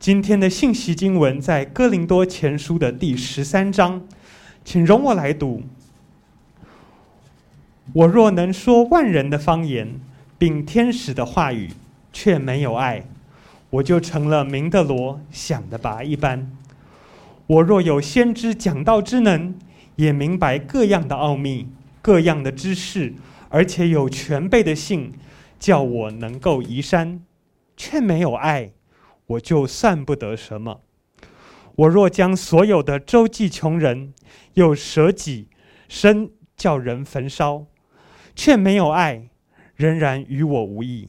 [0.00, 4.00] 今天的信息经文在哥林多前书的第十三章，
[4.64, 5.62] 请容我来读。
[7.92, 10.00] 我若能说万人的方言，
[10.38, 11.68] 并天使的话语，
[12.14, 13.04] 却没有爱，
[13.68, 16.50] 我就成了明的罗，响的鈸一般。
[17.46, 19.54] 我若有先知讲道之能，
[19.96, 21.68] 也明白各样的奥秘、
[22.00, 23.12] 各样的知识，
[23.50, 25.12] 而且有全备的信，
[25.58, 27.20] 叫我能够移山，
[27.76, 28.70] 却没有爱。
[29.30, 30.80] 我就算不得什么。
[31.76, 34.12] 我若将所有的周济穷人，
[34.54, 35.48] 又舍己
[35.88, 37.66] 身叫人焚烧，
[38.34, 39.28] 却没有爱，
[39.76, 41.08] 仍然与我无益。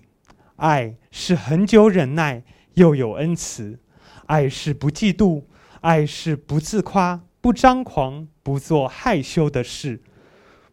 [0.57, 2.44] 爱是恒久忍耐，
[2.75, 3.80] 又有恩慈；
[4.27, 5.44] 爱是不嫉妒；
[5.81, 9.99] 爱是不自夸，不张狂，不做害羞的事，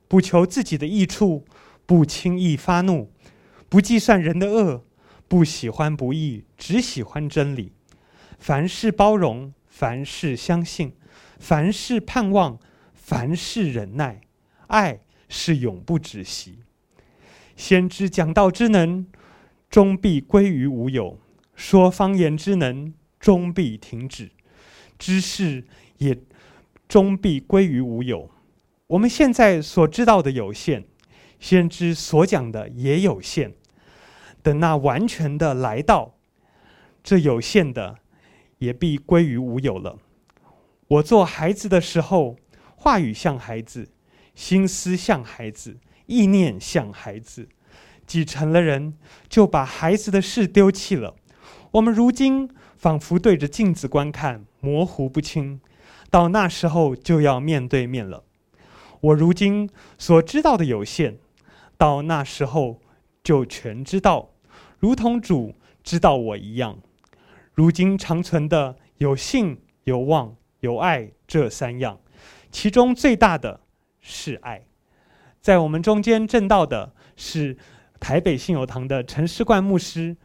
[0.07, 1.47] 不求自己的益处，
[1.87, 3.11] 不轻易发怒，
[3.71, 4.85] 不计算人的恶。
[5.29, 7.73] 不喜欢不义，只喜欢真理。
[8.39, 10.93] 凡事包容，凡事相信，
[11.39, 12.59] 凡事盼望，
[12.95, 14.23] 凡事忍耐。
[14.69, 16.61] 爱是永不止息。
[17.57, 19.07] 先知讲道之能，
[19.69, 21.19] 终必归于无有；
[21.55, 24.29] 说方言之能，终必停止；
[24.99, 25.65] 知识
[25.99, 26.17] 也
[26.87, 28.31] 终必归于无有。
[28.87, 30.85] 我们现在所知道的有限，
[31.39, 33.53] 先知所讲的也有限。
[34.49, 36.15] 等那完全的来到，
[37.05, 37.99] 这有限的
[38.57, 39.99] 也必归于无有了。
[40.87, 42.35] 我做孩子的时候，
[42.75, 43.91] 话语像孩子，
[44.35, 45.77] 心思像孩子，
[46.07, 47.47] 意念像孩子。
[48.07, 48.95] 既成了人，
[49.29, 51.15] 就把孩子的事丢弃了。
[51.73, 55.61] 我们如今仿佛对着镜子观看，模糊不清。
[56.09, 58.25] 到那时候就要面对面了。
[59.03, 61.19] 我如今所知道的有限，
[61.77, 62.81] 到那时候。
[63.25, 64.31] 就全知道，
[64.79, 66.79] 如同主知道我一样。
[67.55, 71.99] 如今长存的有信、有望、有爱这三样，
[72.53, 73.61] 其中最大的
[74.01, 74.63] 是爱。
[75.41, 77.57] 在我们中间证道的是
[77.99, 80.17] 台北信友堂的陈世冠牧师，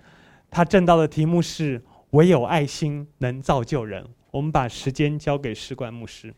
[0.52, 4.08] 他证道的题目是“唯有爱心能造就人”。
[4.30, 6.34] 我们把时间交给世冠牧师。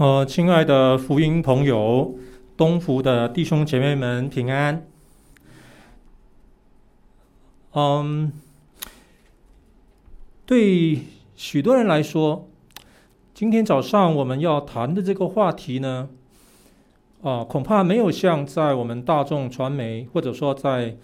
[0.00, 2.14] 呃，亲爱的福音朋友，
[2.56, 4.86] 东福的弟兄姐妹们平安。
[7.74, 8.32] 嗯，
[10.46, 11.00] 对
[11.36, 12.48] 许多人来说，
[13.34, 16.08] 今天早上我们要谈的这个话题呢，
[17.20, 20.96] 啊，恐怕没有像在我们大众传媒或者说在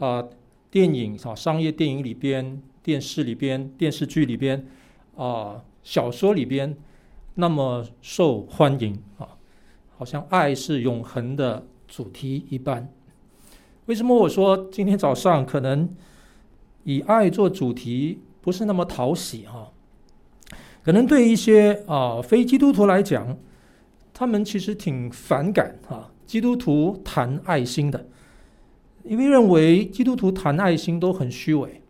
[0.00, 0.24] 啊
[0.72, 4.66] 电影啊商业电影里边、电视里边、电视剧里边
[5.16, 6.76] 啊小说里边。
[7.40, 9.26] 那么受欢迎啊，
[9.96, 12.86] 好像爱是永恒的主题一般。
[13.86, 15.88] 为什么我说今天早上可能
[16.84, 19.72] 以爱做主题不是那么讨喜哈？
[20.84, 23.38] 可能对一些啊非基督徒来讲，
[24.12, 28.06] 他们其实挺反感啊基督徒谈爱心的，
[29.02, 31.80] 因为认为基督徒谈爱心都很虚伪，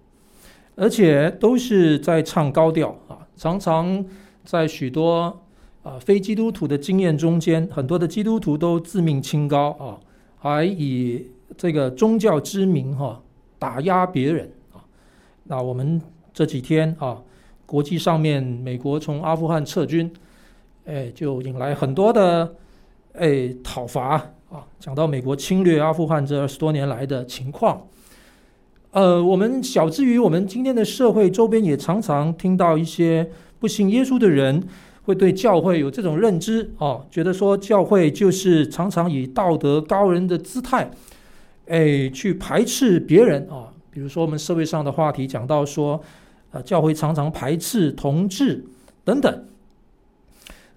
[0.77, 4.07] 而且都是在唱高调啊，常常。
[4.45, 5.41] 在许多
[5.83, 10.01] 啊非基督徒的经验中间，很多的基督徒都自命清高啊，
[10.39, 13.23] 还以这个宗教之名哈
[13.59, 14.81] 打压别人啊。
[15.45, 16.01] 那我们
[16.33, 17.23] 这几天啊，
[17.67, 20.11] 国际上面美国从阿富汗撤军，
[20.87, 22.55] 哎，就引来很多的
[23.13, 24.17] 哎讨伐
[24.51, 24.67] 啊。
[24.79, 27.87] 讲到美国侵略阿富汗这二十多年来的情况，
[28.93, 33.31] 呃，我们晓之于我们今天的社会周边也常常听到一些。
[33.61, 34.65] 不信耶稣的人
[35.05, 40.91] 会对教会有这种认知啊，觉得说教会就是常常以道德高人的姿态，
[41.67, 43.73] 哎，去排斥别人啊。
[43.91, 46.03] 比如说我们社会上的话题讲到说，
[46.53, 48.65] 啊，教会常常排斥同志
[49.05, 49.45] 等等。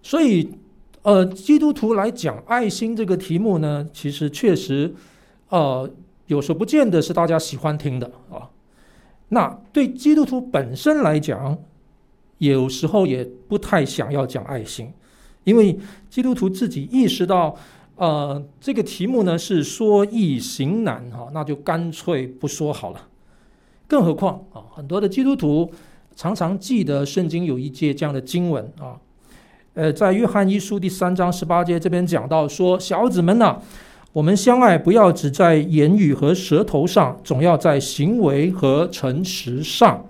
[0.02, 0.50] 所以，
[1.04, 4.94] 呃，基督徒来讲爱心这个题目呢，其实确实，
[5.50, 5.90] 呃，
[6.28, 8.50] 有时候不见得是大家喜欢听的啊。
[9.30, 11.58] 那对基督徒本身来讲，
[12.52, 14.92] 有时候也不太想要讲爱心，
[15.44, 15.78] 因为
[16.10, 17.56] 基督徒自己意识到，
[17.96, 23.08] 呃，这个题目呢是说易行难哈，那就干脆不说好了。
[23.88, 25.72] 更何况啊，很多的基督徒
[26.16, 28.98] 常常记得圣经有一节这样的经文啊，
[29.76, 33.60] 呃，在约翰一书第三章十八节这边讲到说，小子们呐，
[34.12, 40.06] 我们相爱不要只在言语和舌头上，总要在行为和诚实上。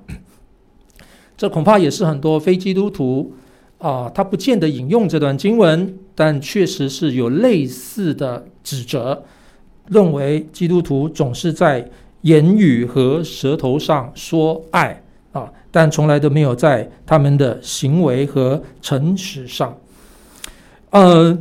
[1.43, 3.33] 这恐怕也是很多非基督徒
[3.77, 9.21] 啊，他不见得引用这段经文，但确实是有类似的指责，
[9.89, 11.85] 认为基督徒总是在
[12.21, 15.03] 言语和舌头上说爱
[15.33, 19.77] 啊，但从来都没有在他们的行为和诚实上。
[20.91, 21.37] 呃，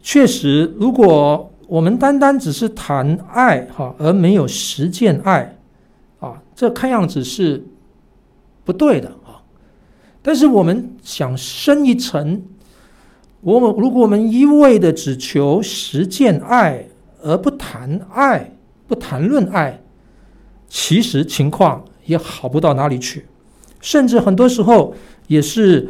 [0.00, 5.58] 确实，如果我们单单只是谈爱哈，而没有实践爱
[6.20, 7.62] 啊，这看样子是
[8.70, 9.42] 不对的啊。
[10.22, 12.40] 但是我们想深一层，
[13.40, 16.86] 我们如果我们一味的只求实践爱，
[17.20, 18.52] 而不谈爱，
[18.86, 19.82] 不谈论爱，
[20.68, 23.26] 其实情况也好不到哪里去，
[23.80, 24.94] 甚至很多时候
[25.26, 25.88] 也是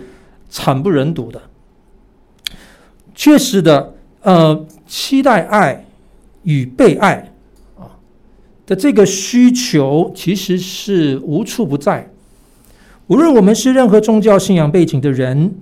[0.49, 1.43] 惨不忍睹的。
[3.15, 3.93] 确实的，
[4.23, 5.85] 呃，期待爱
[6.45, 7.31] 与被爱
[7.77, 7.99] 啊
[8.65, 12.11] 的这个需求，其实是无处不在。
[13.11, 15.53] 无论我们是任何宗教信仰背景的人，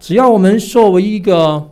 [0.00, 1.70] 只要我们作为一个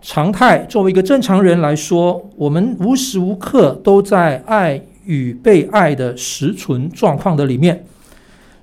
[0.00, 7.84] 常态，作为一个正常人来说，我们无时无刻都在爱与被爱的实存状况的里面。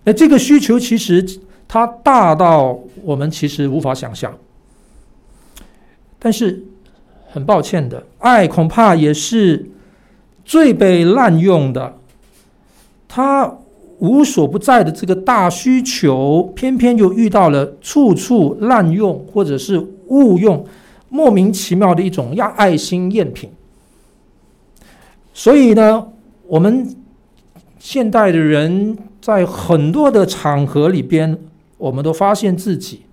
[0.05, 1.25] 那这个需求其实
[1.67, 4.33] 它大到我们其实无法想象。
[6.19, 6.63] 但是，
[7.29, 9.69] 很抱歉的，爱恐怕也是
[10.45, 11.97] 最被滥用的。
[13.09, 13.57] 它
[14.03, 20.65] 无所不在的这个大需求，偏偏又遇到了处处滥用或者是误用，
[21.07, 23.49] 莫名其妙的一种压爱心赝品。
[25.33, 26.05] 所以呢，
[26.47, 26.93] 我们
[27.79, 31.37] 现代的人在很多的场合里边，
[31.77, 33.03] 我们都发现自己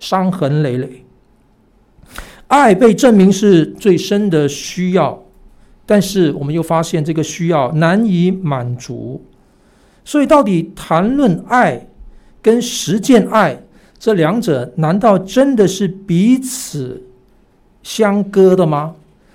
[0.00, 1.04] 伤痕累累。
[2.48, 5.22] 爱被证明是最深的需要，
[5.86, 9.24] 但是我们又发现这个需要难以满足，
[10.06, 11.88] 所以到底谈论爱
[12.40, 13.60] 跟实践爱
[13.98, 17.02] 这两者，难道真的是彼此
[17.82, 18.94] 相隔的吗？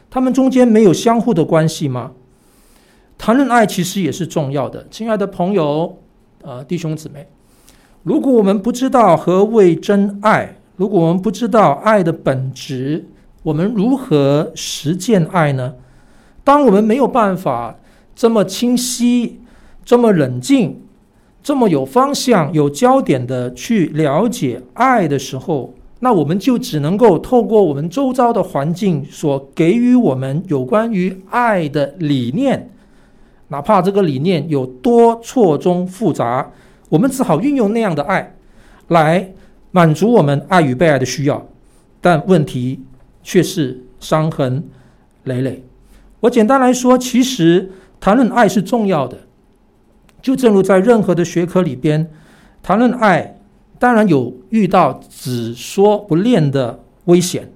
[0.09, 2.13] 他们中间没有相互的关系吗？
[3.17, 5.99] 谈论爱其实也是重要的，亲爱的朋友，
[6.41, 7.27] 呃，弟兄姊妹，
[8.03, 13.05] 如果我们不知道何谓真爱，如果我们不知道爱的本质，
[13.43, 15.73] 我们如何实践爱呢？
[16.43, 17.75] 当我们没有办法
[18.15, 19.41] 这么清晰、
[19.83, 20.81] 这么冷静、
[21.43, 32.69] 这么有方向、有焦点的去了解爱的时候，那我们就只能够透过我们周遭的环境所给予我们有关于爱的理念，
[33.49, 36.51] 哪怕这个理念有多错综复杂，
[36.89, 38.35] 我们只好运用那样的爱
[38.87, 39.33] 来。
[39.73, 41.47] 满足我们爱与被爱的需要，
[42.01, 42.81] 但问题
[43.23, 44.65] 却是伤痕
[45.23, 45.63] 累累。
[46.19, 49.17] 我简单来说，其实谈论爱是重要的。
[50.21, 52.09] 就正如在任何的学科里边，
[52.61, 53.37] 谈论爱
[53.79, 57.49] 当然有遇到只说不练的危险，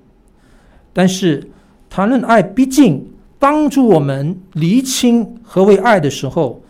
[0.92, 1.50] 但是
[1.90, 3.08] 谈论爱毕竟
[3.38, 6.62] 帮助我们厘清何为爱的时候，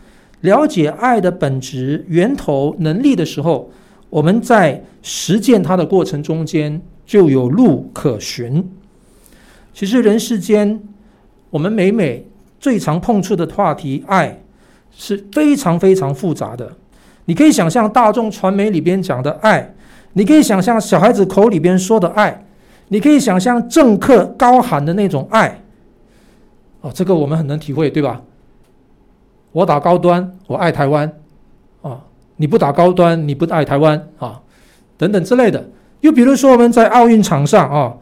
[0.42, 3.70] 了解爱的本质、源头、能力的时候。
[4.08, 8.64] 我们在实践它的过程中间就有路可循。
[9.74, 10.80] 其实人世间，
[11.50, 12.24] 我们每每
[12.60, 14.40] 最常碰触的话题，爱
[14.96, 16.72] 是非常非常复杂的。
[17.26, 19.74] 你可以想象大众传媒里边讲的爱，
[20.14, 22.44] 你可以想象小孩子口里边说的爱，
[22.88, 25.60] 你可以想象政客高喊的那种爱。
[26.80, 28.22] 哦，这个我们很能体会，对吧？
[29.52, 31.12] 我打高端，我爱台湾。
[31.82, 32.00] 啊
[32.38, 34.40] 你不打高端，你不爱台湾啊，
[34.98, 35.70] 等等之类的。
[36.00, 37.94] 又比如说，我们在奥运场上啊，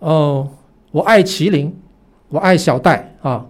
[0.00, 0.48] 哦，
[0.90, 1.74] 我爱麒麟，
[2.30, 3.46] 我爱小戴啊。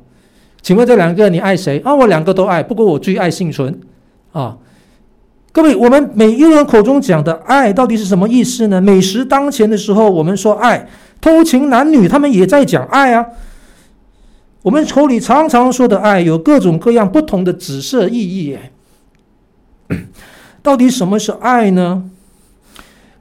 [0.61, 1.95] 请问这两个你爱谁啊？
[1.95, 3.81] 我两个都爱，不过我最爱幸存
[4.33, 4.59] 啊。
[5.51, 8.81] 各位，我们每一个人口中讲的爱到底是什么意思呢？
[8.81, 10.87] 美食当前的时候，我们说爱；
[11.21, 13.27] 偷情男女，他们也在讲爱啊。
[14.63, 18.59] 我们口里常常说的爱，有各种各样不同的紫色意义。
[20.63, 22.11] 到底什么是爱呢？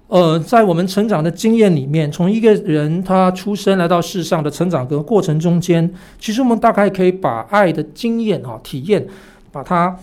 [0.08, 9.06] 呃，在我们成长的经验里面，从一个人他出生来到世上的成长的过程中间，其实我们大概可以把爱的经验啊、体验，
[9.52, 9.94] 把它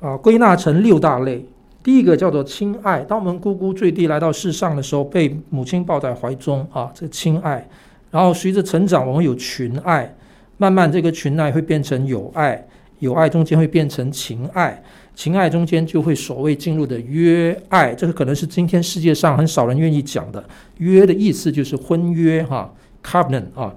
[0.00, 1.44] 啊归纳成六大类。
[1.82, 7.68] 第一个叫做亲爱，当我们呱呱坠地来到世上的时候，被母亲抱在怀中啊，这亲爱。
[8.10, 10.14] 然后随着成长，我们有群爱，
[10.56, 12.66] 慢慢这个群爱会变成友爱，
[12.98, 14.82] 友爱中间会变成情爱。
[15.20, 20.42] 情爱中间就会所谓进入的约爱，这个可能是今天世界上很少人愿意讲的。
[20.78, 22.72] 约的意思就是婚约哈
[23.04, 23.70] ，covenant 啊。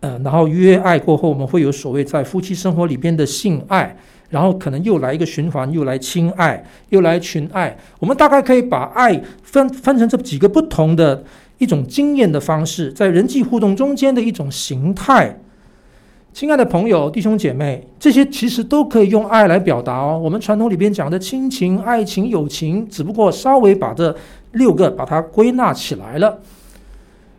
[0.00, 3.96] 呃，然后约爱过后，我们会有所谓在夫妻生活里边的性爱，
[4.30, 7.78] 然后可能又来一个循环，又来亲爱，又来群爱。
[8.00, 11.22] 我们大概可以把爱分分成这几个不同的
[11.58, 15.38] 一种经验的方式，在人际互动中间的一种形态。
[16.32, 20.18] 亲爱的朋友、弟兄姐妹，这些其实都可以用爱来表达哦。
[20.22, 24.14] 我们传统里边讲的亲情、爱情、友情，只不过稍微把这
[24.52, 26.40] 六个把它归纳起来了。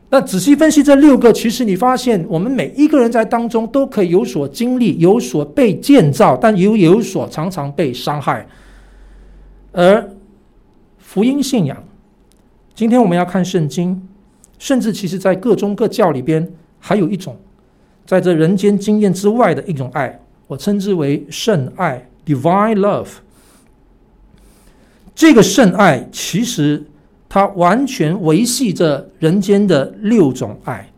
[0.10, 8.46] 那仔细分析这六个，其实你发现，我们每一个人在当中都可以有所经历，有所被建造，但也有有所常常被伤害。
[9.72, 10.06] 而
[10.98, 11.82] 福音信仰，
[12.76, 14.06] 今天我们要看圣经，
[14.60, 17.38] 甚至其实在各宗各教里边，还有一种
[18.06, 23.08] 在这人间经验之外的一种爱，我称之为圣爱 （Divine Love）。
[25.16, 26.84] 这个圣爱其实。
[27.34, 30.90] 它完全维系着人间的六种爱。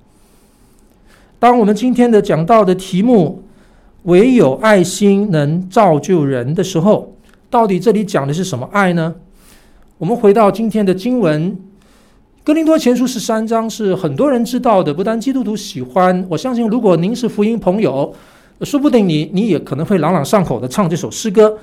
[1.37, 3.43] 当我们今天的讲到的题目
[4.09, 7.15] “唯有爱心能造就人”的时候，
[7.51, 9.13] 到底这里讲的是什么爱呢？
[9.99, 11.51] 我们回到今天的经文，
[12.43, 18.13] 《哥林多前书》十三章是很多人知道的，不但基督徒喜欢，我相信如果您是福音朋友，
[18.61, 21.57] 说不定你你也可能会朗朗上口的唱这首诗歌。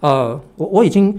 [0.00, 1.18] 呃，我我已经。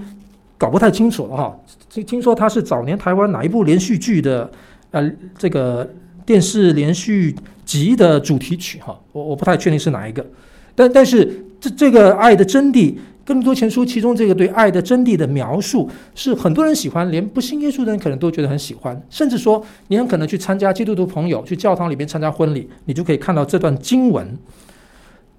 [0.59, 1.55] 搞不太清楚了哈，
[1.87, 4.49] 听听说他是早年台湾哪一部连续剧的
[4.89, 5.87] 呃这个
[6.25, 10.25] 电视连续集的主题曲哈，我我不太确定是哪一个，
[10.73, 12.95] 但但是这这个爱的真谛，
[13.27, 24.37] 更多前书其中这个对爱的真谛的描述是很多人喜欢，连不信耶稣的人可能都觉得很喜欢，甚至说你很可能去参加基督徒朋友去教堂里面参加婚礼，你就可以看到这段经文，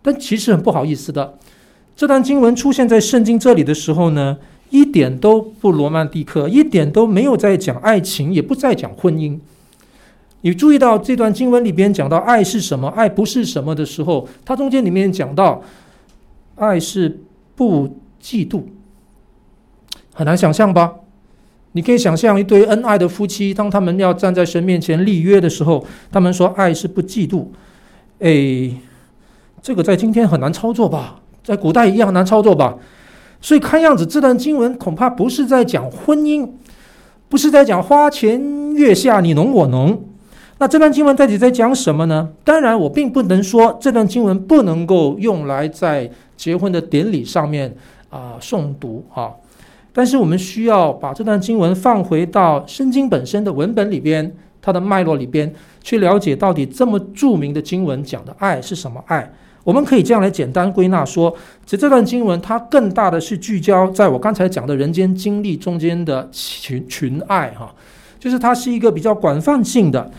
[0.03, 1.39] 但其实很不好意思的，
[1.97, 4.37] 这段经文出现在圣经这里的时候呢，
[4.69, 9.39] 一点都不罗曼蒂克，一点都没有在讲爱情，也不在讲婚姻。
[10.43, 15.63] 你注意到这段经文里边讲到爱是什么，爱不是什么的时候，它中间里面讲到
[16.57, 17.21] 爱是
[17.59, 18.63] 不嫉妒，
[20.15, 20.95] 很难想象吧？
[21.73, 27.47] 你可以想象一对恩爱的夫妻，当他们要站在神面前立约的时候，他们说爱是不嫉妒。
[28.21, 28.77] 诶，
[29.61, 31.21] 这个在今天很难操作吧？
[31.43, 32.77] 在古代一样难操作吧？
[33.41, 36.49] 所以看样子，这段经文恐怕不是在讲婚姻，
[37.29, 40.08] 不是在讲花前月下你侬我侬。
[40.61, 42.29] 那这段经文到底在讲什么呢？
[42.43, 47.73] 当然，我并不能说这段经文不能够用来在结婚的典礼上面
[48.11, 49.31] 啊、诵读啊。
[49.93, 59.33] 但是我们需要把这段经文放回到圣经本身的文本里边，它的脉络里边，去了解到底这么著名的经文讲的爱是什么爱。
[59.63, 61.33] 我们可以这样来简单归纳说，
[61.65, 67.73] 其实这段经文它更大的是聚焦在我刚才讲的人间经历中间的群群爱哈，
[68.19, 70.11] 就是它是一个比较广泛性的。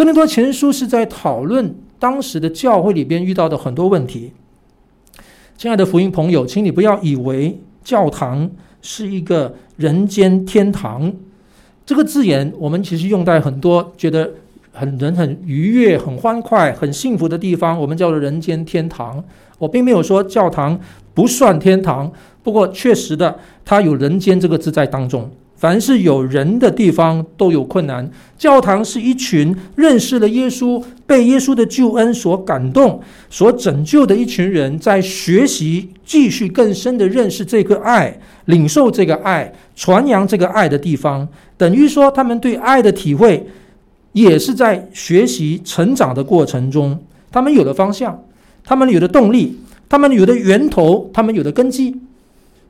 [0.00, 4.32] 哥林多前书是在讨论当时的教会里边遇到的很多问题。
[5.58, 11.12] 亲爱的福音朋友，请你不要以为教堂是一个人间天堂，
[11.84, 14.30] 这个字眼我们其实用在很多觉得。
[14.72, 19.22] 很人很愉悦、很欢快、很幸福的地方，我们叫做人间天堂。
[19.58, 20.78] 我并没有说教堂
[21.12, 22.10] 不算天堂，
[22.44, 25.28] 不过确实的，它有“人间”这个字在当中。
[25.60, 28.10] 凡是有人的地方都有困难。
[28.38, 32.98] 教堂是一群认识了耶稣、被耶稣的救恩所感动、
[33.28, 41.28] 所拯救的一群人，在学习、继续更深的认识这个爱、领受这个爱、传扬这个爱的地方。
[41.58, 43.46] 等于说，他们对爱的体会。
[44.12, 46.98] 也是在学习成长的过程中，
[47.30, 48.20] 他们有了方向，
[48.64, 49.56] 他们有了动力，
[49.88, 51.94] 他们有的源头，他们有的根基，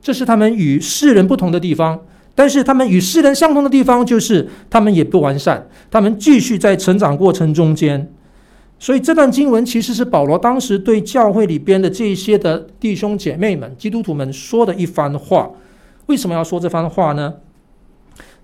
[0.03, 1.99] 这是他们与世人不同的地方。
[2.35, 8.11] 但是他们与世人相同的地方，就是他们也不完善，他们继续在成长过程中间。
[8.79, 15.51] 所以这段经文其实是保罗当时对教会里边的这些的弟兄姐妹们、基督徒们说的一番话。
[16.07, 17.35] 为什么要说这番话呢？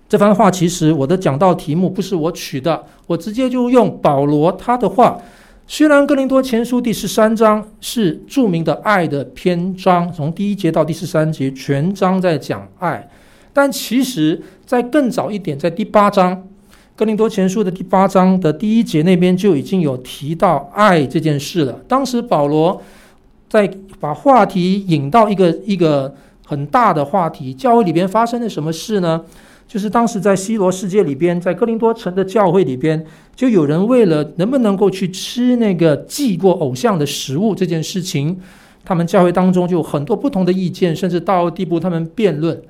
[0.09, 5.19] 这番话其实我的讲道题目不是我取的，我直接就用保罗他的话。
[5.67, 13.09] 虽然哥林多前书第十三章是著名的爱的篇章，从第一节到第十三节全章在讲爱，
[13.57, 16.47] 但其实在更早一点，在第八章，
[16.95, 21.81] 哥林多前书的第八章的第一节那边就已经有提到爱这件事了。
[21.89, 22.83] 当时保罗
[23.49, 23.67] 在
[23.99, 29.23] 把话题引到一个一个很大的话题，教会里边发生了什么事呢？
[29.67, 33.03] 就是当时在西罗世界里边，在哥林多城的教会里边，
[33.35, 38.39] 就有人为了能不能够去吃那个祭过偶像的食物这件事情，
[38.85, 42.61] 他们教会当中就有很多不同的意见，甚至到地步他们辩论。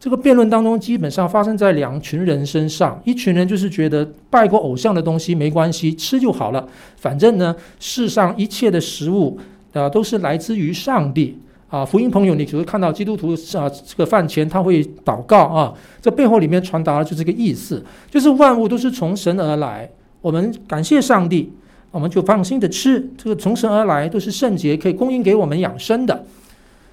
[0.00, 6.66] 这个辩论当中基本上发生在两群人身上，一群人就是觉得拜过偶像的东西没关系，吃就好了，
[6.96, 9.38] 反正呢，世上一切的食物
[9.74, 11.38] 啊都是来自于上帝
[11.68, 11.84] 啊。
[11.84, 19.86] 福音朋友，你只会看到基督徒啊，这个饭前他会祷告啊，这背后里面传达的就是这个意思，就是万物都是从神而来，
[20.22, 21.52] 我们感谢上帝，
[21.90, 26.24] 我们就放心的吃，这个从神而来都是圣洁，可以供应给我们养生的。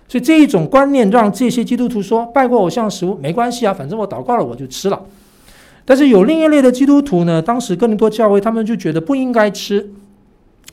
[0.08, 5.02] 所以这一种观念让这些基督徒说，拜过偶像食物没关系啊，反正我祷告了我就吃了。
[5.84, 9.90] 但是有另一类的基督徒呢，当时哥林多教会他们就觉得不应该吃，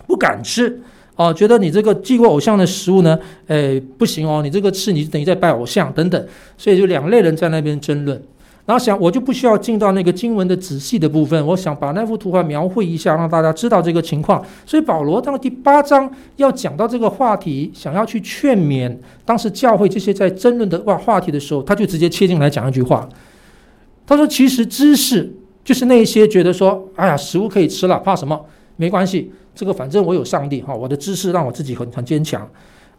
[0.07, 0.81] 不敢吃
[1.17, 6.27] 啊，觉得你这个祭过偶像的食物呢，诶不行哦，你这个吃你等于在拜偶像等等，
[6.57, 8.21] 所以就两类人在那边争论。
[8.67, 14.43] 然后想，我就不需要进到那个经文的仔细的部分，我想把那幅图画描绘一下，让大家知道这个情况。
[14.65, 23.07] 所以保罗到第八章要讲到这个话题，想要去劝勉当时教会这些在争论的话话题的时候，他就直接切进来讲一句话。
[24.07, 25.31] 他说：“其实知识
[25.63, 28.47] 就是那些觉得说，哎呀，食物可以吃了，怕什么？
[28.77, 32.41] 没关系，这个反正我有上帝哈，我的知识让我自己很很坚强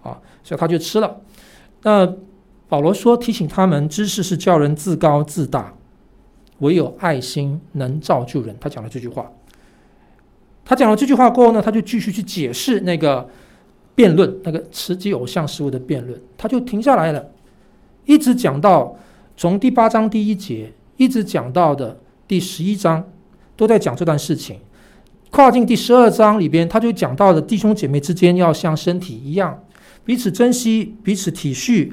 [0.03, 1.21] 啊，所以他就吃了。
[1.81, 2.07] 那。”
[2.67, 5.73] 保罗说：“提醒他们，知识是叫人自高自大，
[6.59, 9.31] 唯有爱心能造就人。”他讲了这句话。
[10.63, 13.29] 他讲了这句话过后呢，他就继续去解释那个
[13.93, 16.19] 辩论，那个吃祭偶像事物的辩论。
[16.35, 17.29] 他就停下来了，
[18.05, 18.97] 一直讲到
[19.37, 23.07] 从第八章第一节，一直讲到的第十一章，
[23.55, 24.59] 都在讲这段事情。
[25.29, 29.63] 跨进第十二章里边，他就讲到了弟兄姐妹之间要像身体一样，
[30.03, 31.91] 彼此珍惜，彼此体恤。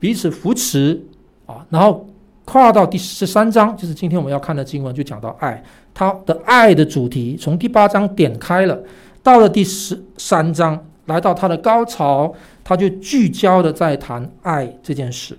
[0.00, 1.02] 彼此扶持
[1.46, 2.06] 啊，然后
[2.44, 5.62] 跨到第十三章，就是今天我们要看的经文，就讲到爱。
[5.92, 8.80] 他的爱的主题从第八章点开了，
[9.22, 15.36] 到了第十三章，来到他的高潮，他就聚焦的在谈爱这件事。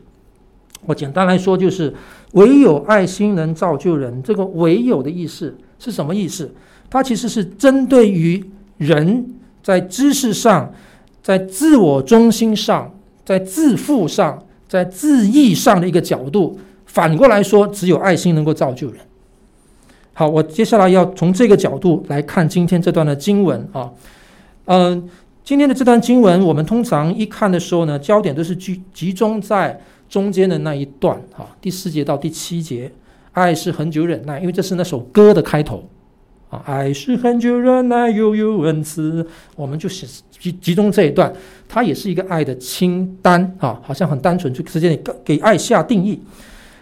[0.85, 1.93] 我简单来说，就是
[2.33, 4.21] 唯有爱心能造就人。
[4.21, 6.53] 这个“唯有”的意思是什么意思？
[6.89, 8.43] 它其实是针对于
[8.77, 10.73] 人在知识上，
[11.23, 14.43] 在自我中心上，在自负上。
[14.69, 19.01] 在字义上的一个角度，反过来说，只有爱心能够造就人。
[20.13, 23.91] 好，我接下来要从这个角度来看今天这段的经文啊，
[24.65, 25.09] 嗯，
[25.43, 32.91] 今天的这段经文，我们通常一看的时候呢，焦点都是集集中在中间的那一段啊，第四节到第七节，
[33.31, 35.83] 爱是恒久忍耐，因为这是那首歌的开头。
[36.49, 39.25] 啊，爱是恒久忍耐，又有恩慈。
[39.55, 40.07] 我们就写
[40.39, 41.31] 集集中这一段，
[41.67, 46.19] 它也是一个爱的清单啊，好像很单纯，就直接给爱下定义。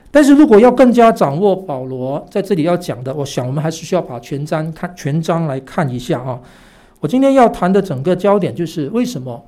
[0.09, 6.39] 但是如果要更加掌握保罗在这里要讲的，我想我们还是需要把全章看全章来看一下啊。
[6.99, 9.43] 我今天要谈的整个焦点就是为什么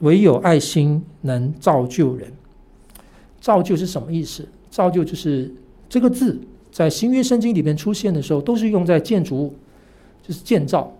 [0.00, 2.30] 唯有爱心能造就人？
[3.40, 4.46] 造就是什么意思？
[4.70, 5.52] 造就就是
[5.88, 6.38] 这个字。
[6.70, 9.56] 在新约圣经里面出现的时候，都是用在建筑物，
[10.22, 10.92] 就是建造、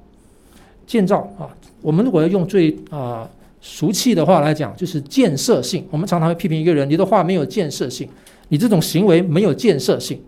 [0.84, 1.46] 建造啊。
[1.82, 3.28] 我们如果要用最啊
[3.60, 5.86] 俗气的话来讲，就是建设性。
[5.90, 8.08] 我们常常会批评一个人，你的话没有建设性，
[8.48, 10.20] 你这种行为没有建设性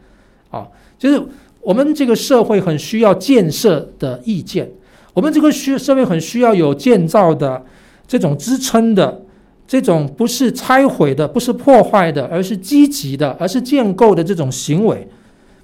[0.50, 0.66] 啊。
[0.98, 1.22] 就是
[1.60, 4.70] 我们这个社会很需要建设的意见，
[5.14, 7.64] 我们这个需社会很需要有建造的
[8.06, 9.22] 这种支撑的。
[9.64, 15.08] 这种不是拆毁的，不是破坏的，而是积极的，而是建构的这种行为。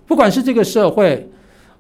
[0.07, 1.29] 不管是这个社会、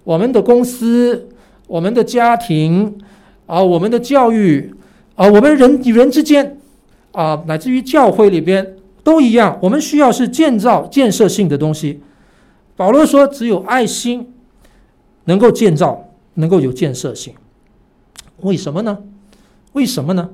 [0.05, 1.27] 我们的公司、
[1.66, 2.99] 我们的家庭
[3.48, 4.72] 啊、我们的教育
[5.16, 6.58] 啊、我们人与人之间
[7.12, 12.00] 啊，乃至于教会里边都一样，我们需要是建造、建设性的东西。
[12.76, 14.32] 保罗说，只有爱心
[15.24, 17.34] 能够建造，能够有建设性。
[18.42, 18.98] 为什么呢？
[19.72, 20.28] 为什么呢？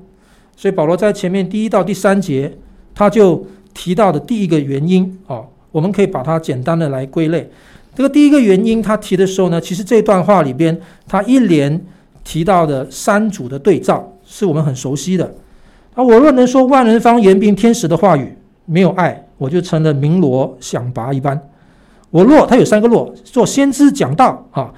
[0.55, 2.57] 所以保罗在前面第一到第三节，
[2.93, 7.49] 他就提到的第一个原因啊，我们可以把它简单的来归类。
[7.95, 11.83] 这个第一个原因，他提的时候呢，其实这段话里边，他一连
[12.25, 15.33] 提到的三组的对照，是我们很熟悉的。
[15.93, 21.39] 啊，我若能说万人方言并天使的话语，没有爱，我就成了鸣锣响拔一般。
[22.09, 24.73] 我若他有三个若，做先知讲道啊，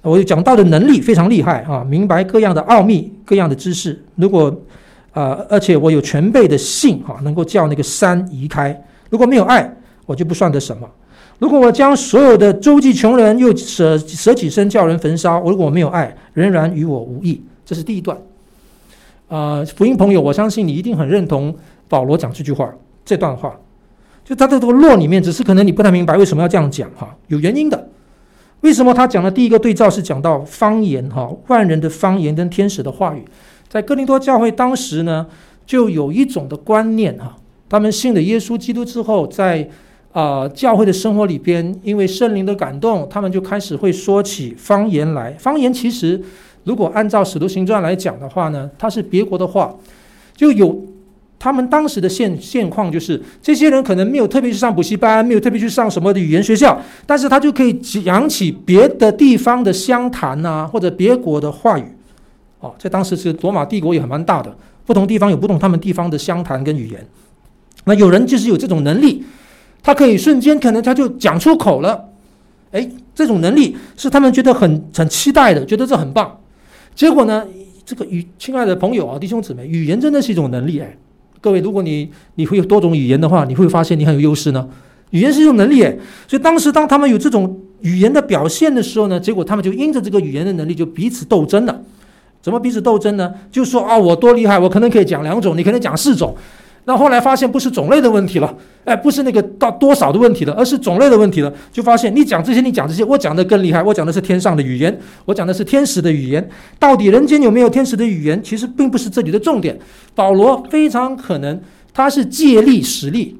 [0.00, 4.02] 我有讲道的能力非常厉害啊，明白各样的奥秘、各样的知识。
[4.14, 4.54] 如果
[5.12, 8.74] 啊、而且我有全备的信哈，能够叫那个山移开。
[9.10, 9.70] 如果没有爱，
[10.06, 10.88] 我就不算得什么。
[11.42, 17.42] 如果我将所有的周济穷人，又舍舍己身叫人焚烧，如果没有爱，仍然与我无益。
[17.66, 18.16] 这是第一段。
[19.26, 21.52] 啊、呃，福音朋友，我相信你一定很认同
[21.88, 22.72] 保罗讲这句话，
[23.04, 23.58] 这段话，
[24.24, 27.88] 就他的这个落里面，只是可能你不太明白为什么要这样讲哈，有原因的。
[28.60, 33.24] 为什么他讲的第一个对照是讲到方言哈，万人的方言跟天使的话语，
[33.68, 35.26] 在哥林多教会当时呢，
[35.66, 37.34] 就有一种的观念哈，
[37.68, 39.68] 他们信了耶稣基督之后，在、
[40.12, 45.32] 呃，教会的生活里边，因为圣灵的感动，他们就开始会说起方言来。
[45.38, 46.20] 方言其实，
[46.64, 49.74] 如果按照使徒行传来讲的话呢，它是别国的话，
[50.36, 50.84] 就有。
[51.44, 61.82] 他们当时的现现况就是，这些人可能没有特别去上补习班，没有特别去上什么的语言学校，但是他就可以讲起别的地方的乡谈呐，或者别国的话语。
[62.60, 67.04] 哦，在当时是罗马帝国也很蛮大的，不同地方有不同他们地方的乡谈跟语言。
[67.86, 69.24] 那有人就是有这种能力，
[69.82, 72.08] 他可以瞬间可能他就讲出口了。
[72.70, 76.38] 诶，这种能力是他们觉得很很期待的，觉得这很棒。
[76.94, 77.44] 结果呢，
[77.84, 80.96] 这个语，亲爱的朋友啊，弟兄姊妹，语言真的是一种能力诶。
[81.40, 84.66] 各位，如果你你会有多种语言的话，你会发现你很有优势呢。
[85.10, 85.82] 语言是一种能力，
[86.26, 91.78] 所以当时当他们有这种语言的表现的时候呢，结果他们就因着这个语言的能力就彼此斗争了。
[92.40, 93.30] 怎么彼此斗争呢？
[93.50, 96.34] 就说啊，我多厉害，我可能可以讲两种，你可能讲四种。
[96.84, 101.52] 那后来发现不是种类的问题了，哎，不是那个到多少的问题了，而是种类的问题了。
[101.70, 106.50] 就发现你讲这些，你讲这些，我讲的更厉害，我讲的是天上的语言，我讲的是天使的语言。
[106.80, 108.42] 到底人间有没有天使的语言？
[108.42, 109.78] 其实并不是这里的重点。
[110.14, 111.60] 保罗非常可能
[111.94, 113.36] 他是借力使力，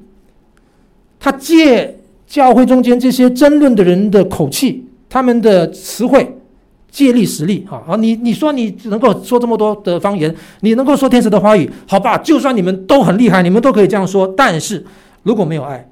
[1.19, 6.37] 他借教会中间这些争论的人的口气，他们的词汇。
[6.93, 7.95] 借力使力，哈啊！
[7.95, 12.15] 你你说你能够说这么多的方言，你能够说天使的话语，好吧？
[12.19, 14.85] 就算你们都很厉害，你们都可以这样说，但是
[15.23, 15.89] 如果没有爱，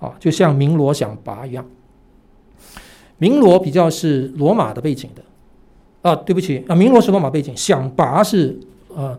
[0.00, 1.62] 啊，就像鸣罗响拔一样。
[3.18, 5.22] 鸣罗比较是罗马的背景的，
[6.00, 8.58] 啊，对不起啊，鸣罗是罗马背景，响拔是
[8.96, 9.14] 呃，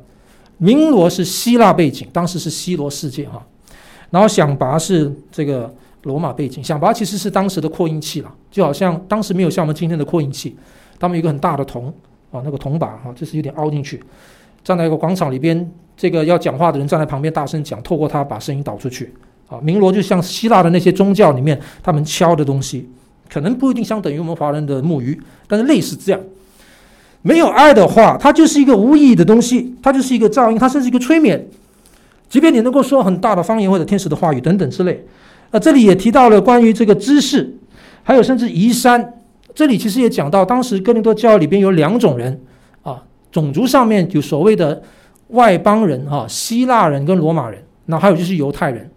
[0.57, 3.45] 鸣罗是希腊背景，当时是希罗世界哈，
[4.09, 5.71] 然后响拔是这个
[6.01, 10.55] 罗马背景，响拔其实是当时的扩音器了，就好像当时没有像我们今天的扩音器。
[10.99, 11.93] 他们有一个很大的铜
[12.31, 14.01] 啊，那个铜把啊，就是有点凹进去，
[14.63, 19.13] 站在一个广场里边，这个要讲话的人站在旁边大声讲，透过它把声音导出去
[19.47, 19.59] 啊。
[19.61, 22.89] 鸣罗就像希腊的那些宗教里面他们敲的东西，
[23.29, 26.21] 可能不一定相等于我们华人的木鱼，但是类似这样。
[27.21, 31.47] 没有爱的话，它就是一个无意义的东西，它就是一个噪音，它甚至一个催眠。
[32.27, 35.05] 即便你能够说很大的方言或者天使的话语等等之类，
[35.51, 37.55] 那这里也提到了关于这个知识，
[38.01, 39.13] 还有甚至移山。
[39.55, 42.41] 这里其实也讲到，当时哥林多教里边有两种人
[42.81, 44.81] 啊，种族上面有所谓的
[45.29, 48.89] 外邦人啊，希腊人跟罗马人，那还有就是犹太人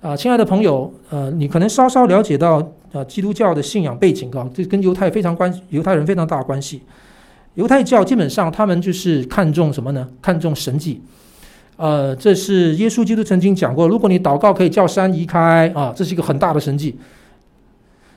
[0.00, 0.16] 啊。
[0.16, 6.82] 亲爱的朋友，呃，你可能稍稍了解到啊，基督教的信仰背景啊，这跟犹太非常关，犹太人非常大的关系。
[7.54, 10.08] 犹太教基本上他们就是看重什么呢？
[10.22, 11.00] 看重神迹。
[11.76, 16.96] 呃，这是耶稣基督曾经讲过，如果你祷告可以叫山移开啊，这是一个很大的神迹。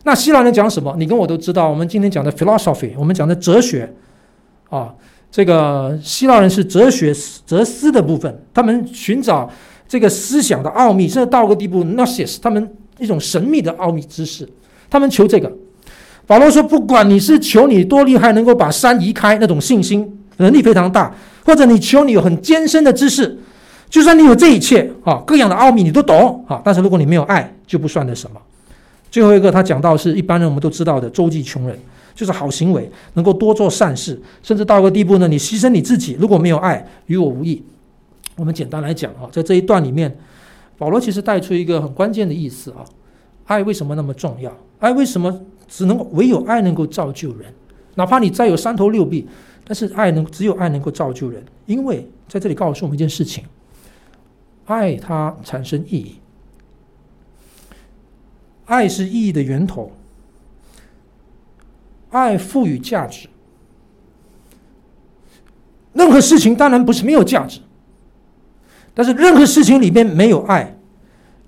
[0.07, 0.95] 那希腊人讲什么？
[0.97, 1.69] 你跟我都知道。
[1.69, 3.93] 我们今天讲的 philosophy，我们讲的哲学，
[4.69, 4.95] 啊，
[5.29, 7.13] 这个希腊人是哲学
[7.45, 9.49] 哲思的部分，他们寻找
[9.85, 14.47] 这个思想的奥秘，甚至到个地步，gnosis，他们一种神秘的奥秘知识，
[14.89, 15.51] 他们求这个。
[16.25, 23.37] 保罗说，不管你是求你多厉害，能够把山移开，那种信心能力非常大，或者你求你有很艰深的知识，
[23.89, 28.39] 就算你有这一切啊，各样的奥秘你都懂啊，但是如果你没有爱，就不算的什么。
[29.09, 31.77] 最后一个，他讲到是一般人我们都知道的周济穷人，
[32.13, 37.63] 就是好行为，能够多做善事，甚至到个地步呢，你牺牲你自己，如果没有爱，与我无益。
[38.35, 40.15] 我们简单来讲啊，在这一段里面，
[40.77, 42.85] 保罗其实带出一个很关键的意思啊，
[43.45, 44.55] 爱为什么那么重要？
[44.79, 47.51] 爱为什么只能唯有爱能够造就人？
[47.95, 49.27] 哪怕你再有三头六臂，
[49.65, 53.43] 但是爱能只有爱能够造就人，因为在这里告诉我们一件事情：
[54.65, 56.15] 爱它产生意义。
[58.67, 59.91] 爱是意义的源头，
[62.11, 63.27] 爱赋予价值。
[65.93, 67.59] 任何事情当然不是没有价值，
[68.93, 70.77] 但是任何事情里面没有爱，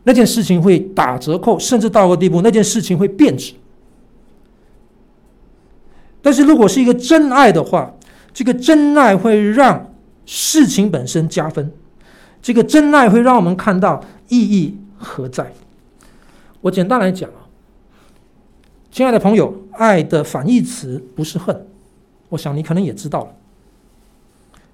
[0.04, 3.54] 那件事情会打折扣，甚至到个地步，那件事情会变质。
[6.22, 7.94] 但是如果是一个真爱的话，
[8.34, 9.94] 这个真爱会让
[10.26, 11.72] 事情本身加分，
[12.42, 15.54] 这个真爱会让我们看到意义何在。
[16.62, 17.48] 我简单来讲啊，
[18.92, 21.66] 亲爱的朋友，爱的反义词不是恨，
[22.30, 23.32] 我想你可能也知道了。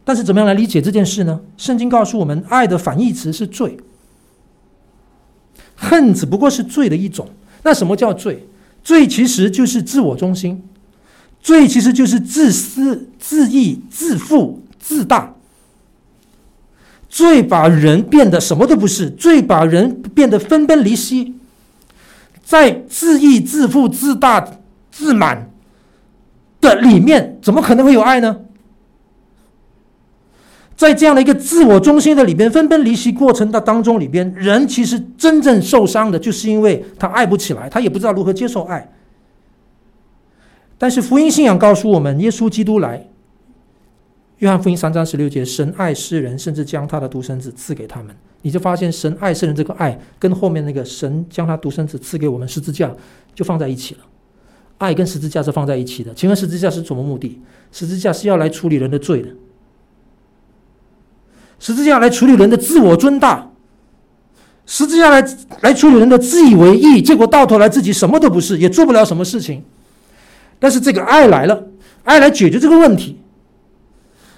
[0.03, 1.41] 但是怎么样来理解这件事呢？
[1.57, 3.77] 圣经告诉我们，爱的反义词是罪，
[5.75, 7.27] 恨只不过是罪的一种。
[7.63, 8.47] 那什么叫罪？
[8.83, 10.63] 罪其实就是自我中心，
[11.39, 15.33] 罪其实就是自私、自义、自负、自大。
[17.09, 21.33] 罪把人变得什么都不是，罪把人变得分崩离析。
[22.45, 24.47] 在自义、自负、自大、
[24.91, 25.49] 自满
[26.61, 28.37] 的里面，怎么可能会有爱呢？
[30.75, 38.87] 在这样的一个自我中心的里边，分崩离析过程的当中里边，人其实真正受伤的，就是因为他爱不起来，他也不知道如何接受爱。
[40.77, 43.07] 但是福音信仰告诉我们，耶稣基督来，
[44.39, 48.13] 约翰福音三章十六节，神爱世人，甚至将他的独生子赐给他们。
[48.41, 52.93] 你就发现神爱世人这个爱，跟后面那个神将他独生子赐给我们十字架
[53.33, 54.01] 就放在一起了。
[54.77, 56.13] 爱跟十字架是放在一起的。
[56.13, 57.41] 请问十字架是什么目的？
[57.71, 59.29] 十字架是要来处理人的罪的。
[61.57, 63.49] 十字架来处理人的自我尊大，
[64.65, 65.25] 十字架来
[65.61, 69.63] 来处理人的自以为义，结果到头来自己什么都不是，也做不了什么事情。
[70.59, 71.69] 但是这个爱来了，
[72.03, 73.17] 爱来解决这个问题。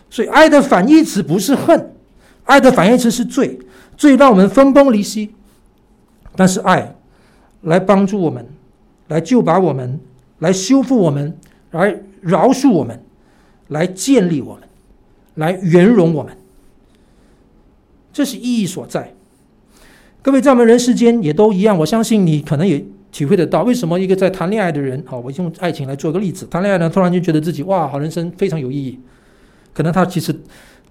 [0.09, 1.93] 所以爱的反义词不是恨，
[2.45, 3.59] 爱的反义词是罪，
[3.95, 5.31] 罪让我们分崩离析。
[6.35, 6.95] 但是爱
[7.61, 8.47] 来帮助我们，
[9.07, 9.99] 来救拔我们，
[10.39, 11.35] 来修复我们，
[11.71, 13.01] 来饶恕我们，
[13.67, 14.63] 来建立我们，
[15.35, 16.37] 来圆融我们。
[18.13, 19.13] 这是意义所在。
[20.21, 28.99] 各位在我们人世间也都一样，我相信你可能也体会得到，为什么一个在谈恋爱的人，好，我用爱情来做个例子，谈恋爱呢，突然间觉得自己哇，好人生非常有意义。
[29.77, 30.35] 可能他其实，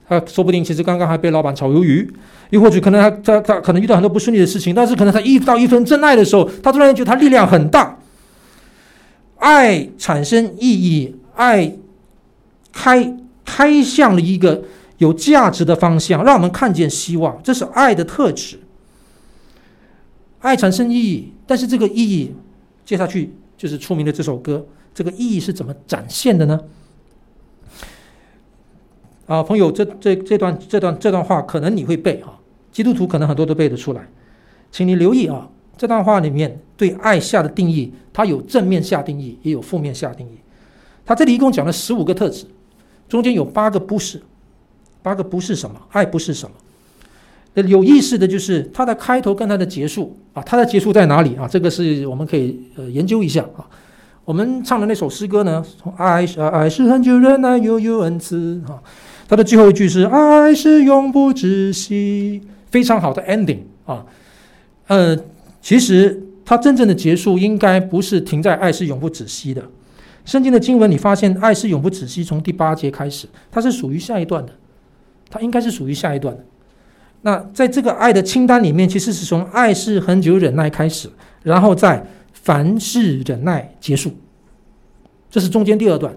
[0.09, 2.09] 他说不定其实刚刚还被老板炒鱿鱼，
[2.51, 7.99] 又或许可能他他他可能遇到很多不顺利的事情，但是可能他遇到一份真爱的时候，他突然间觉得他力量很大。
[9.38, 11.77] 爱产生意义，爱
[12.72, 14.62] 开开向了一个。
[14.99, 18.59] 有价值的方向，让我们看见希望，这是爱的特质。
[20.40, 22.35] 爱产生意义，但是这个意义，
[22.83, 24.64] 接下去就是出名的这首歌。
[24.94, 26.59] 这个意义是怎么展现的呢？
[29.27, 32.39] 啊，朋友，这这这段这段这段话可能你会背啊，
[32.73, 34.09] 基督徒可能很多都背得出来，
[34.71, 40.39] 请你留意啊，这段话里面对爱下的定义，它有正面下定义，也有负面下定义。
[41.05, 42.47] 它这里一共讲了十五个特质，
[43.09, 44.21] 中间有八个不是。
[45.03, 46.57] 八个不是什么，爱不是什么。
[47.55, 51.47] 那有意思的就是它的开头跟它的结束啊，它的结束在哪里啊？
[51.47, 53.65] 这个是我们可以呃研究一下啊。
[54.25, 58.83] 我们唱的那首诗歌呢，从爱是爱是很久忍耐又有恩慈啊，
[59.29, 64.05] 它的最后一句是爱是永不止息，非常好的 ending 啊。
[64.87, 65.17] 呃，
[65.61, 69.62] 其实它真正的结束应该不是停在爱是永不止息的。
[70.25, 74.53] 圣经的经文你发现爱是永不止息，从第八节开始，它是属于下一段的。
[75.29, 76.45] 它应该是属于下一段的。
[77.23, 81.11] 那在这个爱的清单里面，其实是从爱是恒久忍耐开始，
[81.43, 84.15] 然后在凡事忍耐结束。
[85.29, 86.17] 这是中间第二段，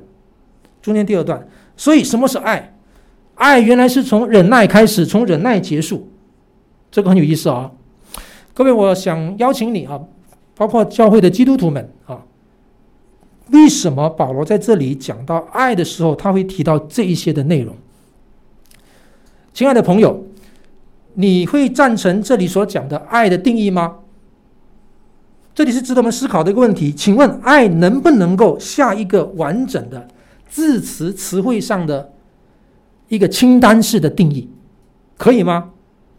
[0.81, 1.47] 中间第二段。
[1.75, 2.75] 所以什么是爱？
[3.39, 6.09] 爱原来是从忍耐开始，从忍耐结束。
[6.91, 7.71] 这个很有意思啊！
[8.53, 9.97] 各位，我想邀请你啊，
[10.55, 12.19] 包括教会的基督徒们啊，
[13.51, 17.73] 为什么保罗在这里讲到爱的时候，他会提到这一些的内容？
[19.53, 20.25] 亲爱的朋友，
[21.13, 23.99] 你会赞成这里所讲的爱的定义吗？
[25.55, 26.91] 这里是值得我们思考的一个问题。
[26.91, 30.09] 请问，爱能不能够下一个完整的
[30.49, 32.11] 字词词汇上的
[33.09, 34.47] 一个清单式的定义？
[35.17, 35.71] 可以吗？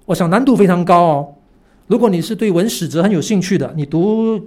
[0.05, 1.29] 我想难度非常高哦。
[1.87, 4.39] 如果你是对文史哲很有兴趣的，你读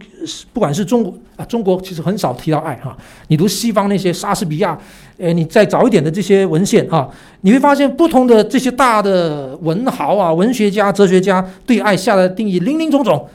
[0.53, 2.95] 不管是中国啊，中国其实很少提到爱哈。
[3.27, 4.77] 你读西方那些莎士比亚，
[5.17, 7.10] 诶，你再早一点的这些文献啊，
[7.41, 13.27] 你会发现不同的这些大的文豪啊、文学家、哲学家对爱下的定义林林总总，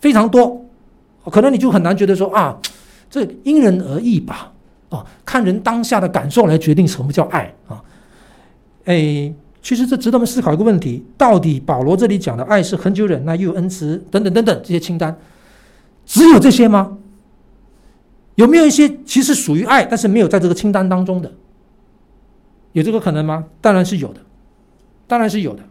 [0.00, 0.64] 非常多。
[1.24, 2.58] 可能你就很难觉得说啊，
[3.10, 4.52] 这因人而异吧？
[4.88, 7.80] 啊，看人当下的感受来决定什么叫爱啊？
[8.90, 9.34] 哎。
[9.62, 15.14] 其实这值得我们思考一个问题：到底保罗这里讲的爱是恒久忍耐又有恩慈等等等等这些清单，
[16.06, 16.96] 只有这些吗？
[18.36, 21.30] 有没有一些其实属于爱，但是没有在这个清单当中的？
[22.72, 23.44] 有这个可能吗？
[23.60, 24.20] 当然是有的，
[25.06, 25.62] 当然是有的。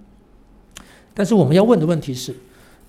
[1.16, 2.36] 但是我们要问的问题是，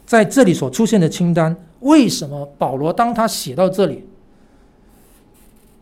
[0.04, 4.04] 在这里所出现的清单，为什么保罗当他写到这里？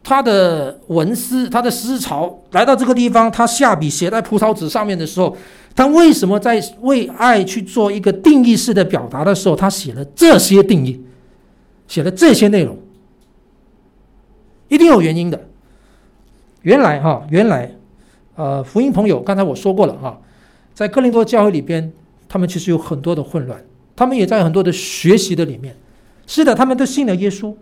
[0.02, 5.36] 他的文思，他的思潮来到这个地方，他下笔写在葡萄纸上面的时候，
[5.74, 10.98] 他为什么在为爱去做一个定义式的表达的时候，他写了这些定义，
[11.86, 12.78] 写了这些内容，
[14.68, 15.38] 一定有原因的。
[16.62, 17.70] 原来哈，原来，
[18.34, 20.18] 呃，福音朋友，刚才我说过了哈，
[20.74, 21.92] 在哥林多教会里边，
[22.28, 23.62] 他们其实有很多的混乱，
[23.94, 25.76] 他们也在很多的学习的里面。
[26.26, 27.54] 是的，他们都信了耶稣，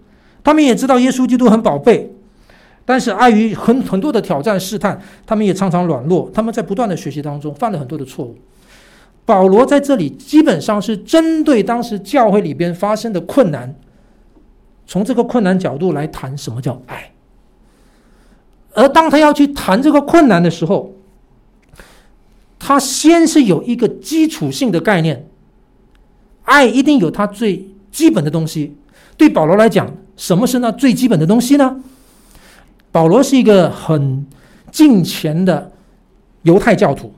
[0.43, 2.13] 他们也知道耶稣基督很宝贝。
[2.87, 6.31] 但是碍于很很多的挑战试探，他们也常常软弱。
[6.33, 8.39] 他们在不断的学习当中犯了很多的错误。
[9.25, 13.75] 保罗在这里基本上是针对当时教会里边发生的困难，
[14.87, 17.11] 从这个困难角度来谈什么叫爱。
[18.73, 20.95] 而当他要去谈这个困难的时候，
[22.59, 25.27] 他先是有一个基础性的概念，
[26.45, 28.77] 爱一定有它最基本的东西。
[29.17, 31.83] 对保罗来讲，什么是那最基本的东西呢？
[32.97, 34.25] 保罗是一个很
[34.73, 35.71] 敬虔的
[36.45, 37.13] 犹太教徒，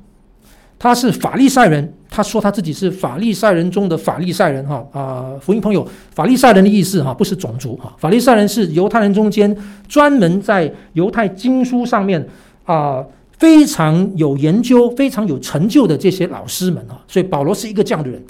[0.76, 1.94] 他是法利赛人。
[2.10, 12.26] 他说他自己是法利赛人中的法利赛人，哈啊，福音朋友，法利赛人的意思哈，不是种族哈，法利赛人是犹太人中间专门在犹太经书上面
[12.64, 13.04] 啊
[13.36, 18.20] 非常有研究、非常有成就的这些老师们哈，所以保罗是一个这样的人，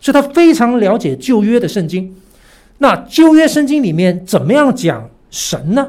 [0.00, 2.12] 所以他非常了解旧约的圣经。
[2.78, 5.86] 那旧约圣经里面怎么样讲神呢？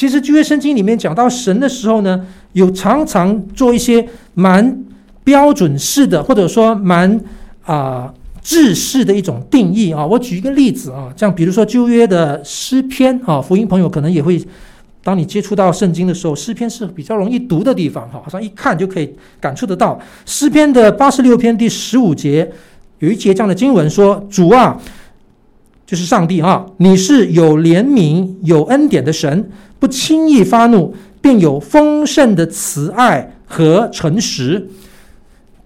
[0.00, 4.82] 其实旧约圣经里面讲到神的时候呢，有常常做一些蛮
[5.22, 7.20] 标准式的，或者说蛮
[7.66, 8.10] 啊
[8.40, 10.06] 制式的一种定义啊。
[10.06, 14.42] 我举一个例子啊，像比如说旧约的诗篇啊，福音朋友可能也会，
[15.04, 20.00] 当你接触到圣经的时候，诗篇是比较容易读的地方哈，好像一看就可以感触得到。
[20.24, 22.50] 诗篇的八十六篇第十五节
[23.00, 24.80] 有一节这样的经文说：“主啊。”
[25.90, 29.50] 就是上帝啊，你是有怜悯、有恩典的神，
[29.80, 34.68] 不轻易发怒，并有丰盛的慈爱和诚实。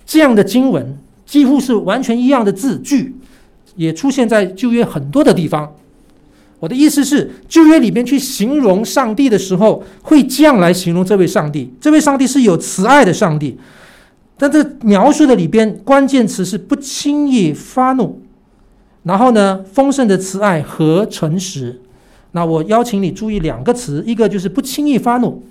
[0.06, 3.14] 这样的经文几乎是完全一样的字句，
[3.76, 5.70] 也出现在旧约很多的地方。
[6.58, 11.70] 我的意思是，旧约里面去形容上帝的时候，会这样来形容这位上帝。
[11.78, 13.58] 这位上帝是有慈爱的上帝，
[14.38, 18.23] 但这描述的里边关键词是不轻易发怒。
[19.04, 21.80] 然后呢，丰盛的慈爱和诚实。
[22.32, 25.42] 那我邀请你注意两个词，一个就是不轻易发怒。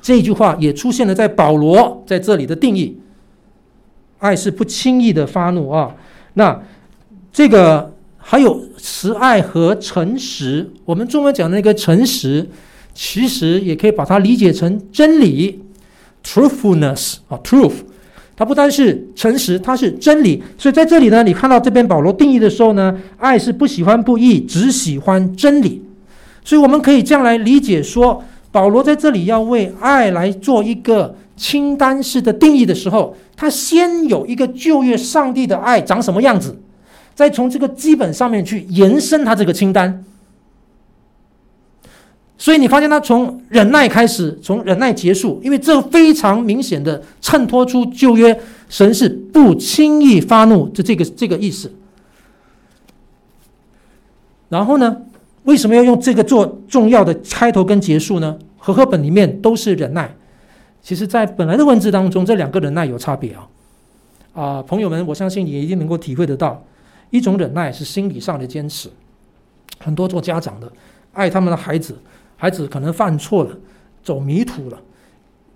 [0.00, 2.98] 这句话也出现了在保罗在这里的定义。
[4.18, 5.96] 爱是不轻易的发怒啊。
[6.34, 6.62] 那
[7.32, 12.48] 这个还有慈爱和诚实，我们中文讲的那个诚实，
[12.94, 15.62] 其实也可以把它理解成真理
[16.24, 17.72] ，truthfulness 啊，truth。
[18.42, 20.42] 它不单是诚实，它是真理。
[20.58, 25.80] 所以在这里呢，你看到这边保罗定义的时候呢，爱是不喜欢不义，只喜欢真理。
[26.42, 36.58] 所以我们可以这样来理解说，保罗在这里要为爱来做一个清单式的定义的时候，他先有一个旧约上帝的爱长什么样子，
[37.14, 40.04] 再从这个基本上面去延伸他这个清单。
[42.42, 48.36] 所以你发现他从忍耐开始，从忍耐结束，因为这非常明显的衬托出旧约
[48.68, 51.72] 神是不轻易发怒就这个这个意思。
[54.48, 55.02] 然后呢，
[55.44, 58.36] 为什么要用这个做重要的开头跟结束呢？
[58.58, 60.12] 和合本里面都是忍耐，
[60.82, 63.46] 其实在本来的文字当中，这两个忍耐有差别啊。
[64.34, 66.60] 啊，朋友们，我相信你一定能够体会得到，
[67.10, 68.88] 一种忍耐是心理上的坚持，
[69.78, 70.72] 很多做家长的
[71.12, 71.96] 爱他们的孩子。
[72.42, 73.56] 孩子可能犯错了，
[74.02, 74.76] 走迷途了，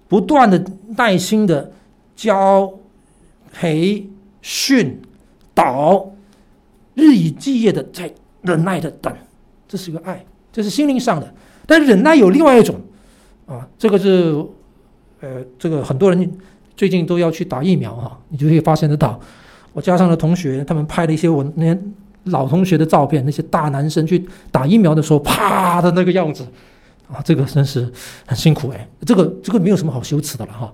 [0.06, 0.64] 不断的
[0.96, 1.72] 耐心的
[2.14, 2.72] 教、
[3.52, 4.08] 培、
[4.40, 5.02] 训、
[5.52, 6.12] 导，
[6.94, 8.08] 日以继夜的在
[8.42, 9.12] 忍耐的等，
[9.66, 11.34] 这是一个爱，这是心灵上的。
[11.66, 12.76] 但忍耐有另外一种
[13.46, 14.32] 啊，这个是
[15.20, 16.38] 呃，这个很多人
[16.76, 19.18] 最近都要去打疫苗哈，你就可以发现得到。
[19.72, 21.76] 我家上的同学他们拍了一些我那些
[22.26, 26.46] 老同学的照片，那些大男生去打疫苗的时候，啪的那个样子。
[27.12, 27.90] 啊，这个真是
[28.26, 30.72] 很辛苦哎，这个这个没有什么好羞耻的了哈。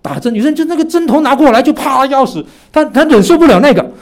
[0.00, 3.92] 打针，女生就那个针头拿过来就啪要死，她她忍受不了那个。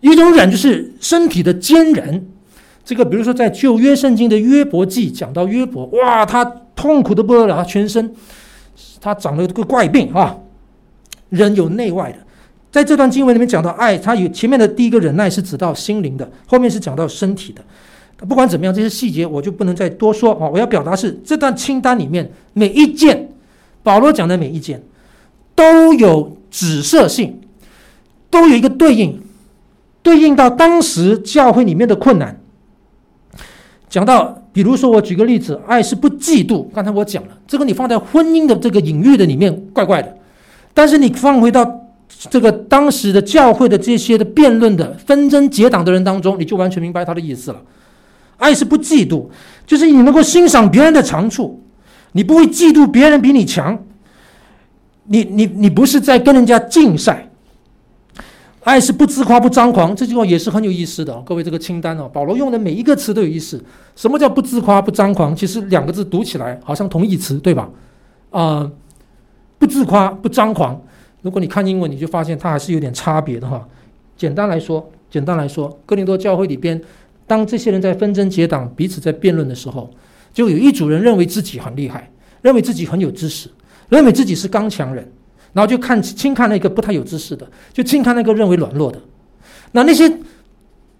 [0.00, 2.26] 一种忍就是身体的坚忍。
[2.84, 6.44] 这个比如说在旧约圣经的约伯记讲到约伯，哇，他
[6.74, 8.14] 痛苦的不得了，他全身
[9.00, 10.36] 他长了个怪病啊。
[11.28, 12.18] 人有内外的，
[12.72, 17.62] 在这段经文里面讲到爱，他有前面的第一个忍耐是指到心灵的，后面是讲到身体的。
[18.28, 20.46] 不管怎么样，这些细节我就不能再多说啊！
[20.46, 23.30] 我要表达是这段清单里面每一件，
[23.82, 24.82] 保罗讲的每一件，
[25.54, 27.40] 都有指涉性，
[28.28, 29.18] 都有一个对应，
[30.02, 32.38] 对应到当时教会里面的困难。
[33.88, 36.66] 讲到，比如说我举个例子，爱是不嫉妒。
[36.74, 40.14] 刚才我讲了，这个你放在婚姻的这个隐喻的里面怪怪的，
[40.74, 41.88] 但是你放回到
[42.28, 47.62] 这个当时的教会的这些的辩论的纷争结党的人当中，你就完全明白他的意思了。
[48.40, 49.26] 爱是不嫉妒，
[49.66, 51.62] 就是你能够欣赏别人的长处，
[52.12, 53.78] 你不会嫉妒别人比你强，
[55.04, 57.28] 你你你不是在跟人家竞赛。
[58.62, 61.14] 爱是不自夸不张狂，这句话也是很有意思的。
[61.24, 63.62] 各位，这个清单哦，保罗用的每一个词都有意思。
[63.96, 65.34] 什么叫不自夸不张狂？
[65.34, 67.70] 其实两个字读起来好像同义词，对吧？
[68.30, 68.70] 啊、
[69.58, 70.78] 不自夸不张狂。
[71.22, 73.66] 如果你看英文，你就发现它还是有点差别的哈。
[74.16, 76.80] 简单来说，简单来说，哥林多教会里边。
[77.30, 79.88] 当这些人在纷争结党、彼此在辩论的时候，
[80.34, 82.10] 就有一组人认为自己很厉害，
[82.42, 83.48] 认为自己很有知识，
[83.88, 85.08] 认为自己是刚强人，
[85.52, 88.98] 然后就看轻看那个不太有知识的，就轻看那个认为软弱的。
[89.70, 90.12] 那那些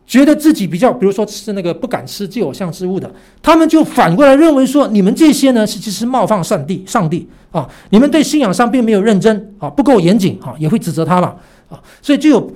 [0.06, 3.12] 觉得自己比较，比如说是那个不敢吃祭偶像之物的，
[3.42, 11.34] 他们就反过来认为说，你们这些呢是其实冒犯上帝，上帝啊，你们对信仰上并没有认真啊，不够严谨啊，也会指责他嘛
[11.68, 12.52] 啊，所以就有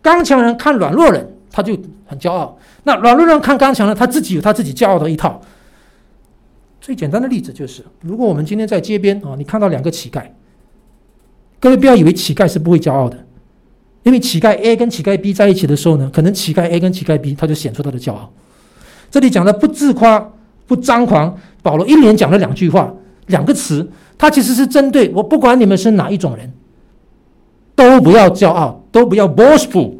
[0.00, 5.40] 刚强人看软弱人，他就很骄傲；那软弱人看刚强呢，他自己有他自己骄傲的一套。
[6.80, 10.24] 最简单的例子就是，如果我们今天在街边啊，你看到两个乞丐，
[11.60, 13.24] 各位不要以为乞丐是不会骄傲的。
[14.02, 18.30] 因为乞丐 A 跟乞丐 B 在一起的时候呢，可能乞丐 A 跟乞丐 B 他就显出他的骄傲。
[19.10, 20.32] 这里讲的不自夸、
[20.66, 22.92] 不张狂，保罗一连讲了两句话，
[23.28, 23.88] 两个词，
[24.18, 26.52] 他其实是针对我，不管你们是哪一种人，
[27.74, 29.93] 都不要骄傲，都不要 boastful，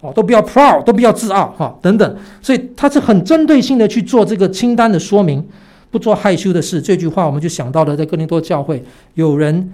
[0.00, 2.16] 哦，都比较 proud，都比较自傲，哈，等等。
[2.40, 5.44] 所以他是很针对性的去做这个清单的说明，
[5.90, 6.80] 不做害羞的事。
[6.80, 8.84] 这句话我们就想到了，在哥林多教会
[9.14, 9.72] 有人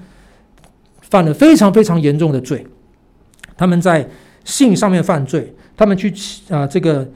[1.03, 2.67] 犯了非常非常严重的罪。
[3.57, 4.09] 他们在
[4.45, 6.13] 性上面犯罪，他们去
[6.49, 7.07] 啊、这个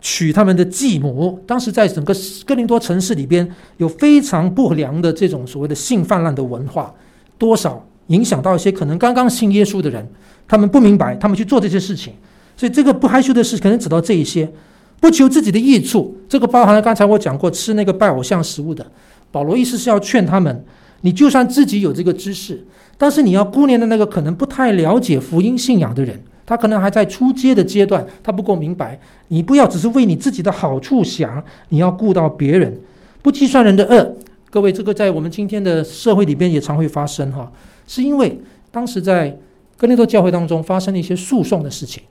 [0.00, 1.42] 娶他们的继母。
[1.48, 2.14] 当时在整个
[2.46, 6.94] 哥林多城市里边有非常不良的这种所谓的性泛滥的文化，
[7.36, 10.08] 多少影响到一些可能刚刚信耶稣的人，
[10.46, 12.14] 他们不明白，他们去做这些事情。
[12.56, 14.50] 所以这个不害羞的事可能指到这一些，
[14.98, 16.16] 不求自己的益处。
[16.28, 18.86] 这个包含了刚才我讲过吃那个拜偶像食物的。
[19.30, 20.64] 保罗意思是要劝他们，
[21.02, 22.64] 你就算自己有这个知识。
[22.96, 28.98] 但是你要顾念的那个可能不太了解福音信仰的人，他可能还在初阶的阶段，他不够明白。
[29.28, 32.80] 你不要只是为你自己的好处想，你要顾到别人，
[33.20, 34.16] 不计算人的恶。
[34.48, 37.52] 各位，这个在我们今天的社会里边也常会发生哈，
[37.86, 38.40] 是因为
[38.70, 39.36] 当时在
[39.76, 42.02] 哥林多教会当中发生了一些诉讼的事情，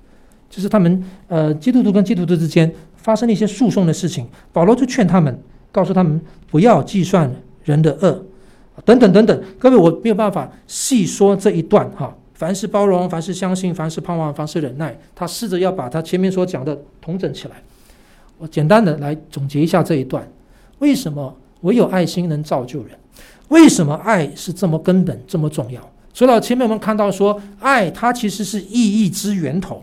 [0.49, 5.39] 就是他们呃基督徒跟基督徒之间发生了一些诉讼的事情，保罗就劝他们，
[5.71, 6.19] 告诉他们
[6.49, 7.29] 不要计算
[7.63, 8.25] 人的恶。
[8.83, 12.13] 等等等等，各位，我没有办法细说这一段哈。
[12.33, 17.55] 凡是包容，凡是相信，凡是盼望，凡是忍耐，他试着要把他前面所讲的统整起来。
[18.37, 20.27] 我简单的来总结一下这一段：
[20.79, 22.91] 为什么唯有爱心能造就人？
[23.47, 25.79] 为什么爱是这么根本、这么重要？
[26.13, 29.81] 所以前面我们看到说，爱它其实是意义之源头，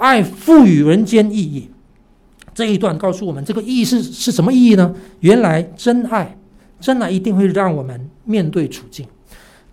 [0.00, 1.68] 爱赋予人间意义。
[2.52, 4.94] 这一段告诉我们，这个意义是是什么意义呢？
[5.20, 6.36] 原来真爱。
[6.80, 9.06] 真爱一定会让我们面对处境，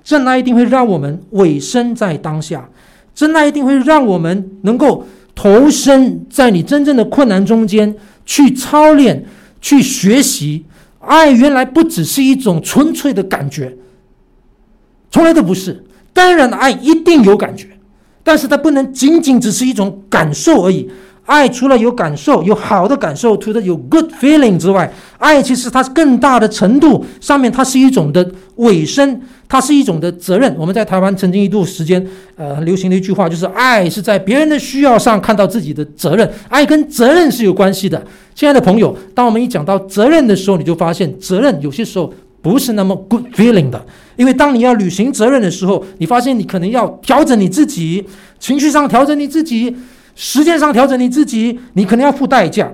[0.03, 2.69] 真爱一定会让我们委身在当下，
[3.15, 9.25] 真爱一定会让我们能够投身在你真正的困难中间去操练、
[9.61, 10.65] 去学习。
[10.99, 13.77] 爱原来不只是一种纯粹的感觉，
[15.09, 15.85] 从来都不是。
[16.11, 17.69] 当然，爱一定有感觉，
[18.27, 20.85] 但是它不能仅仅只是一种感受而已。
[21.25, 30.53] 爱除了有感受、有好的感受，除了有 good feeling 之外，爱其实它更大的程度上面，它是一种的委身，它是一种的责任。
[30.57, 32.05] 我们在台湾曾经一度时间，
[32.35, 36.29] 呃，流行的一句话就是：爱是在别人的需要上看到自己的责任。
[36.49, 38.01] 爱跟责任是有关系的。
[38.35, 42.13] 亲爱的朋友，当我们一讲到责任的时候，你就发现责任有些时候
[42.47, 43.85] 不是那么 good feeling 的，
[44.15, 48.05] 因为当你要履行责任的时候，你发现你可能要调整你自己，
[48.39, 49.75] 情绪上调整你自己。
[50.15, 52.71] 时间上调整你自己，你可能要付代价。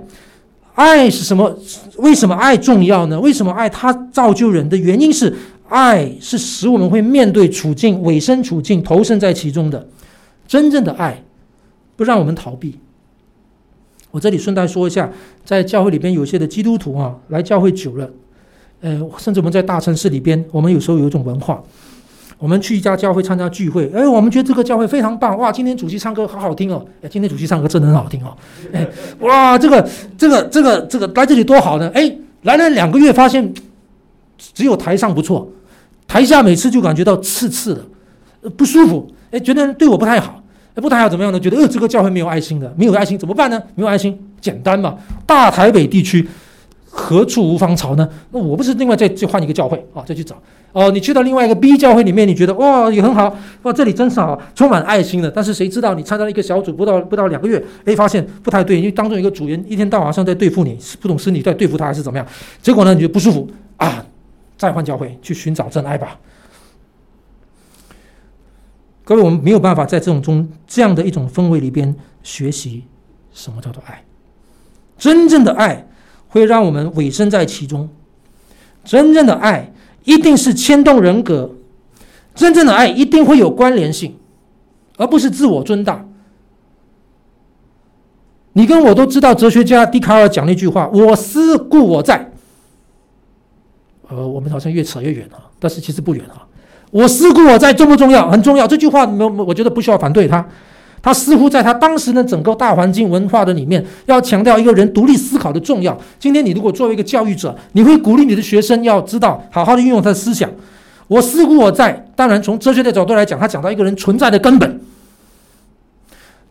[0.76, 1.58] 爱是什么？
[1.98, 3.20] 为什么爱重要呢？
[3.20, 5.36] 为什么爱它造就人的原因是，
[5.70, 9.88] 爱是使我们会面对处境、委身处境、投身在其中的。
[10.48, 11.24] 真正的爱
[11.96, 12.78] 不让我们逃避。
[14.12, 15.10] 我这里顺带说一下，
[15.44, 18.10] 在教会里边有些的基督徒啊，来教会久了，
[18.84, 21.64] 呃，甚至我们在大城市里边，我们有时候有一种文化。
[22.38, 25.50] 我们去一家教会参加聚会，哎，我们觉得这个教会非常棒，哇！
[25.50, 28.36] 今天主席唱歌好好听哦，哎，今天主席唱歌真的很好听哦，
[28.74, 28.86] 哎，
[29.22, 33.54] 哇，这个这个这个这个来这里多好呢，哎，来了两个月发现
[34.38, 35.48] 只有台上不错，
[36.06, 37.74] 台下每次就感觉到刺刺
[38.42, 40.44] 的，不舒服，哎，觉得对我不太好，
[40.76, 41.40] 哎，不太好怎么样呢？
[41.40, 43.62] 觉得呃，这个教会没有爱心的，没有爱心怎么办呢？
[43.76, 46.28] 没有爱心，简单嘛，大台北地区
[46.96, 48.08] 何处无芳草呢？
[48.30, 50.36] 那我不是另外再再换一个教会啊，再去找。
[50.72, 55.30] 哦，你去到另外一个 B 教会里面，你觉得哇也很好，哇这里真是好，充满爱心的。
[55.30, 62.28] 但是谁知道你参加了一个小组不到不到两个月，哎发现不太对，因为当中一个组员一天到晚上在对付你，不懂是你在对付他还是怎么样？
[62.62, 64.06] 结果呢你就不舒服啊，
[64.56, 66.20] 再换教会去寻找真爱吧。
[69.04, 72.84] 各位，我们没有办法在这种中这样的一种氛围里边学习
[73.32, 74.04] 什么叫做爱。
[74.98, 75.88] 真正的爱
[76.34, 77.88] 会让我们委身在其中，
[78.84, 79.70] 真正的爱。
[80.06, 81.50] 一定是牵动人格，
[82.36, 84.18] 真正的爱一定会有关联性，
[84.98, 86.06] 而不是自我尊大。
[88.52, 92.34] 你跟我都知道，哲学家笛卡尔讲那句话：“我思故我在。”
[94.10, 96.46] 呃，我们好像越扯越远了，但是其实不远啊。
[96.92, 98.30] 我思故我在重不重要？
[98.30, 98.68] 很重要。
[98.68, 100.46] 这句话我，我觉得不需要反对他。
[101.04, 105.96] 他似乎在他当时的整个大环境文化的里面，要强调一个人独立思考的重要。
[106.18, 110.50] 今天你如果作为一个教育者，你会鼓励你的学生要知道好好的运用他的思想。
[111.10, 114.80] 我思故我在，当然从哲学的角度来讲，他讲到一个人存在的根本。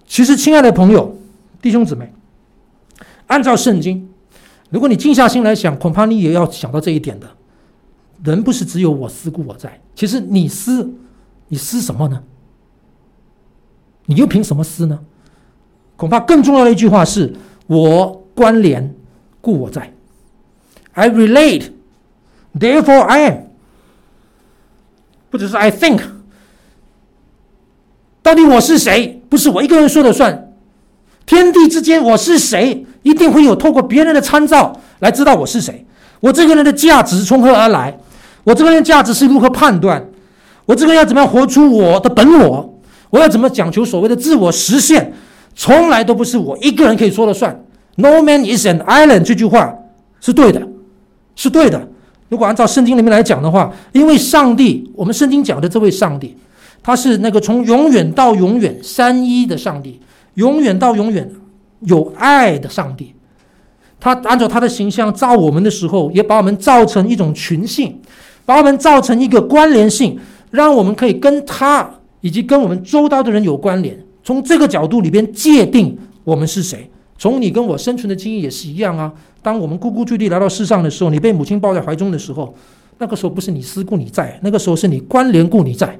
[0.07, 1.17] 其实，亲爱的朋友、
[1.63, 2.13] 弟兄姊妹，
[3.29, 4.07] 按照圣经，
[4.69, 7.27] 如果你静下心来想，恐怕你也要想到这一点的。
[8.23, 10.93] 人不是只有我思故我在，其实你思，
[11.49, 12.23] 你思什么呢？
[14.13, 14.99] 你又凭什么思呢？
[15.97, 17.33] 恐怕更重要的一句话是：
[17.67, 18.95] 我关联，
[19.41, 19.91] 故我在。
[20.93, 21.71] I relate,
[22.59, 23.37] therefore I am。
[25.31, 26.01] 不只是 I think。
[28.23, 29.23] 到底我是谁？
[29.31, 30.53] 不是我一个人说了算。
[31.25, 32.85] 天地之间，我是谁？
[33.03, 35.87] 一定会有透过别人的参照来知道我是谁。
[36.21, 37.99] 我这个人的价值从何而来？
[38.45, 40.07] 我这个人价值是如何判断？
[40.67, 42.72] 我这个人要怎么样活出我的本我？
[43.13, 45.13] 我要怎么讲求所谓的自我实现？
[45.55, 47.63] 从来都不是我一个人可以说了算。
[47.97, 49.75] No man is an island 这句话
[50.19, 50.67] 是对的，
[51.37, 51.87] 是对的。
[52.31, 56.35] 如果按照圣经里面来讲的话，因为上帝，我们圣经讲的这位上帝，
[56.83, 60.01] 他是那个从永远到永远三一的上帝，
[60.37, 61.31] 永远到永远
[61.81, 63.15] 有爱的上帝。
[64.01, 68.01] 他按照他的形象造我们的时候，也把我们造成一种群性，
[68.47, 70.19] 把我们造成一个关联性，
[70.51, 71.91] 让我们可以跟他。
[72.23, 76.91] 以及跟我们周遭的人有关联，从这个角度里边界定我们是谁。
[77.19, 79.13] 从你跟我生存的经验也是一样啊。
[79.43, 82.53] 当我们呱呱坠地来到世上的时候，你被母亲抱在怀中的时候，
[82.99, 85.99] 那个时候不是你思故你在，那个时候是你关联故你在。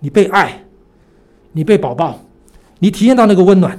[0.00, 0.64] 你被爱，
[1.52, 2.20] 你被宝宝，
[2.78, 3.76] 你体验到那个温暖。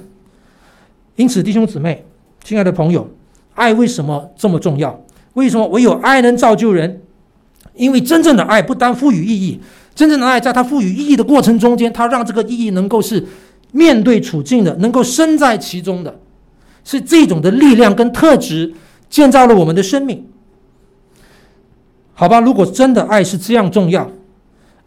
[1.16, 2.06] 因此，弟兄姊妹，
[2.44, 3.10] 亲爱的朋友，
[3.54, 5.02] 爱为什么这么重要？
[5.34, 7.02] 为什么唯有爱能造就人？
[7.76, 9.60] 因为真正的爱不单赋予意义。
[9.96, 13.26] 真正的爱，在它赋予意义的过程中间，它让这个意义能够是
[13.72, 16.20] 面对处境的，能够身在其中的，
[16.84, 18.74] 是这种的力量跟特质
[19.10, 20.26] 建造了我们的生命。
[22.14, 24.10] 好吧，如果真的爱是这样重要，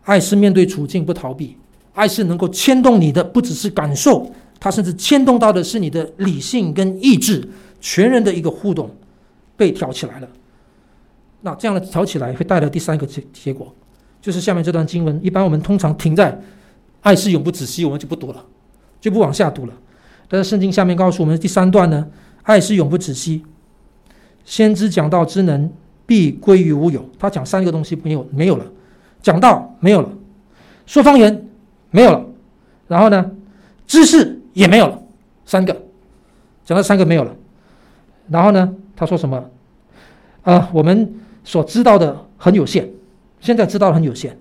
[0.05, 1.57] 爱是面对处境不逃避，
[1.95, 7.47] 爱是能够牵动你的，不只是感受，它甚至牵动到的是你的理性跟意志，
[7.81, 8.95] 全人的一个互动
[9.57, 10.29] 被挑起来了。
[11.41, 13.75] 那这样的挑起来会带来第三个结结果。
[14.23, 16.41] 就是下面这段经文，一般我们通常停在
[17.03, 18.43] “爱是永不止息”，我们就不读了，
[19.01, 19.75] 就不往下读了。
[20.29, 22.07] 但是圣经下面告诉我们第三段呢
[22.45, 23.45] ，“爱是永不止息”。
[24.47, 25.71] 先知讲道之能
[26.07, 27.05] 必归于无有。
[27.19, 28.65] 他讲三个东西没有没有了，
[29.21, 30.09] 讲道没有了，
[30.87, 31.49] 说方言
[31.91, 32.25] 没有了，
[32.87, 33.31] 然后呢，
[33.89, 35.03] 知识也没有了，
[35.45, 35.77] 三个，
[36.65, 37.35] 讲了三个没有了。
[38.31, 39.37] 然后呢，他说什么？
[40.43, 41.13] 啊、呃，我们
[41.43, 42.89] 所知道的很有限。
[43.43, 44.39] 现在知道很有限，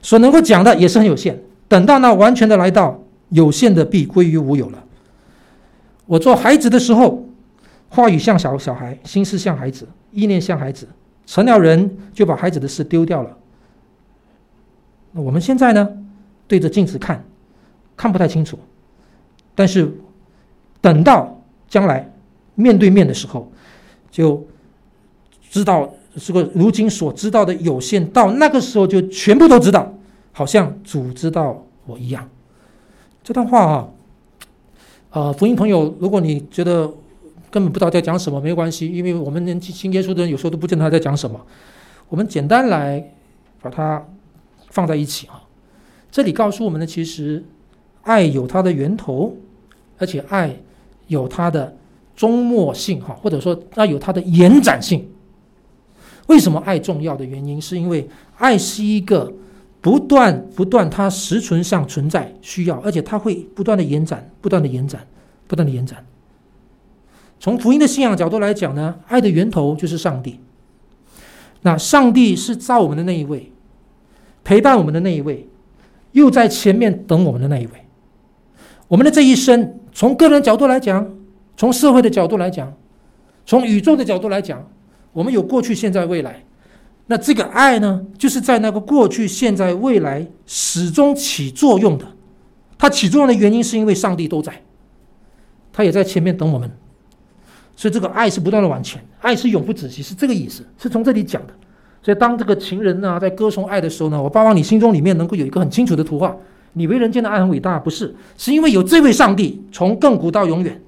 [0.00, 1.38] 所能够讲的也是很有限。
[1.68, 4.82] 等到那完全的来到，有限的必归于无有了。
[6.06, 7.28] 我做孩子的时候，
[7.90, 10.88] 话语像小小孩，心思像孩子，意念像孩子。
[11.26, 13.36] 成了人就把孩子的事丢掉了。
[15.12, 15.88] 那我们现在呢？
[16.48, 17.22] 对着镜子看，
[17.96, 18.58] 看不太清楚。
[19.54, 19.92] 但是
[20.80, 22.10] 等到将来
[22.54, 23.52] 面对面的时候，
[24.10, 24.42] 就
[25.50, 25.92] 知道。
[26.16, 29.92] 这个如今所知道的有限，到那个时候就全部都知道，
[30.32, 32.28] 好像主知道我一样。
[33.24, 33.88] 这段话啊，
[35.10, 36.86] 呃，福音朋友，如果你觉得
[37.50, 41.40] 根本不知道在讲什么，没关系，因为我们连信耶稣的人有时候都不知道他在讲什么。
[42.08, 43.12] 我们简单来
[43.60, 44.04] 把它
[44.70, 45.42] 放在一起啊。
[46.10, 47.42] 这里告诉我们的，其实
[48.02, 49.34] 爱有它的源头，
[49.98, 50.54] 而且爱
[51.06, 51.76] 有它的
[52.14, 55.08] 终末性哈，或者说它有它的延展性。
[56.28, 58.08] 为什么爱重要的原因，是因为
[58.38, 59.32] 爱是一个
[59.80, 65.04] 不断不断，它实存上存在需要，而且它会不断的延展，不断的延展，
[65.48, 66.04] 不断的延展。
[67.40, 70.38] 从福音的信仰角度来讲呢，爱的源头就是上帝。
[71.62, 73.52] 那上帝是造我们的那一位，
[74.44, 75.48] 陪伴我们的那一位，
[76.12, 77.72] 又在前面等我们的那一位。
[78.86, 81.14] 我们的这一生，从个人角度来讲，
[81.56, 82.72] 从社会的角度来讲，
[83.44, 84.64] 从宇宙的角度来讲。
[85.12, 86.42] 我们有过去、现在、未来，
[87.06, 92.06] 那这个爱呢，就是在那个过去、现在、未来始终起作用的。
[92.78, 94.52] 它起作用的原因是因为上帝都在，
[95.72, 96.68] 他也在前面等我们，
[97.76, 101.54] 所以这个爱是不断的往前，爱是永不止息，是这个意思，是从这里讲的。
[102.02, 106.36] 所以当这个情人呢在歌颂爱的时候呢，我盼望你心中里面能够有一个很清楚的图画。
[106.72, 108.12] 你为人间的爱很伟大，不是？
[108.36, 110.82] 是因为有这位上帝从亘古到永远。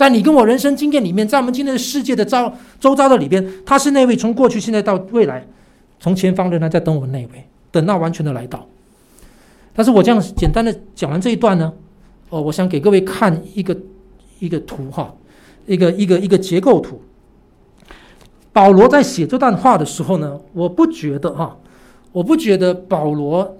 [0.00, 5.46] 在你跟我人生经验里面，在我们今天的世界的遭周遭的里边，他是那位从过去、现在到未来，
[5.98, 7.44] 从前方仍然在等我们那位。
[7.70, 8.66] 等那完全的来到。
[9.74, 11.70] 但是我这样简单的讲完这一段呢，
[12.30, 13.76] 哦，我想给各位看一个
[14.38, 15.14] 一个图哈，
[15.66, 17.02] 一个一个一个结构图。
[18.54, 21.54] 保罗在写这段话的时候呢，我不觉得哈，
[22.12, 23.58] 我不觉得保罗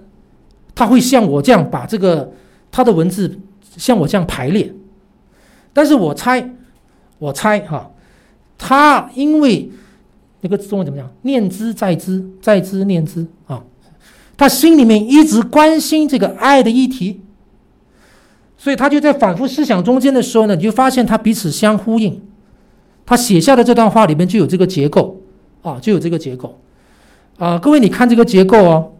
[0.73, 2.31] 他会像我这样把这个
[2.71, 3.37] 他的文字
[3.77, 4.73] 像我这样排列，
[5.73, 6.49] 但是我猜，
[7.19, 7.91] 我猜哈，
[8.57, 9.71] 他因为
[10.41, 11.09] 那个中文怎么讲？
[11.21, 13.63] 念兹在兹，在兹念兹啊，
[14.35, 17.21] 他心里面一直关心这个爱的议题，
[18.57, 22.21] 所以他就在反复思想中间的时候呢，你就发现他彼此相呼应。
[23.05, 25.19] 他写下的这段话里面就有这个结构
[25.61, 26.57] 啊，就有这个结构
[27.37, 27.57] 啊。
[27.59, 28.91] 各位，你看这个结构哦，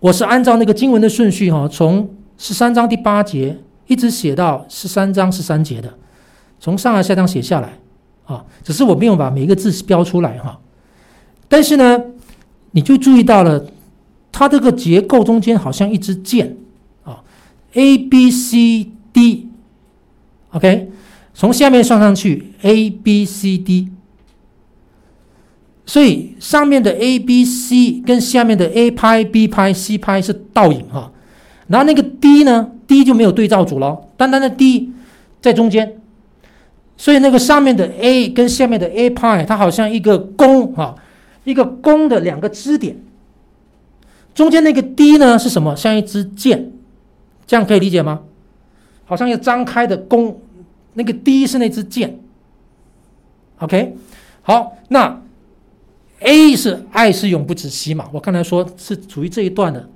[0.00, 2.08] 我是按照那个经文的顺序哈，从
[2.38, 5.94] 十三章第八节一直写到十三章十三节的，
[6.58, 7.78] 从上而下这样写下来
[8.26, 8.44] 啊。
[8.62, 10.60] 只是我没有把每一个字标出来哈。
[11.48, 12.02] 但是呢，
[12.72, 13.66] 你就注意到了，
[14.32, 16.56] 它这个结构中间好像一支箭
[17.04, 17.22] 啊
[17.74, 20.90] ，A B C D，OK。
[21.36, 23.88] 从下面算上去，A B C D，
[25.84, 31.10] 所以上面的 A B C 跟下面的 A 拍 B 拍 C 拍是倒影哈，
[31.66, 34.92] 然后那个 D 呢，D 就没有对照组了，单单的 D
[35.40, 36.00] 在中间，
[36.96, 40.94] 所以那个上面的 A 跟下面的 A Pi，，它好像一个弓哈，
[41.44, 42.96] 一个弓的两个支点，
[44.34, 45.76] 中间那个 D 呢是什么？
[45.76, 46.72] 像一支箭，
[47.46, 48.22] 这样可以理解吗？
[49.04, 50.40] 好像要张开的弓。
[50.96, 52.20] 那个 D 是那支箭
[53.58, 53.96] ，OK，
[54.42, 55.20] 好，那
[56.20, 58.08] A 是爱是永不止息嘛？
[58.12, 59.88] 我刚才说是属于这一段的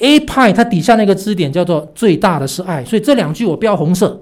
[0.00, 4.20] A 派，它底下那个支点叫做最大的是爱，所以这两句我标红色，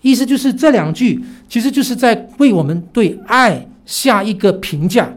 [0.00, 5.12] 意思就是这两句其实就是在为我们对爱下一个评价，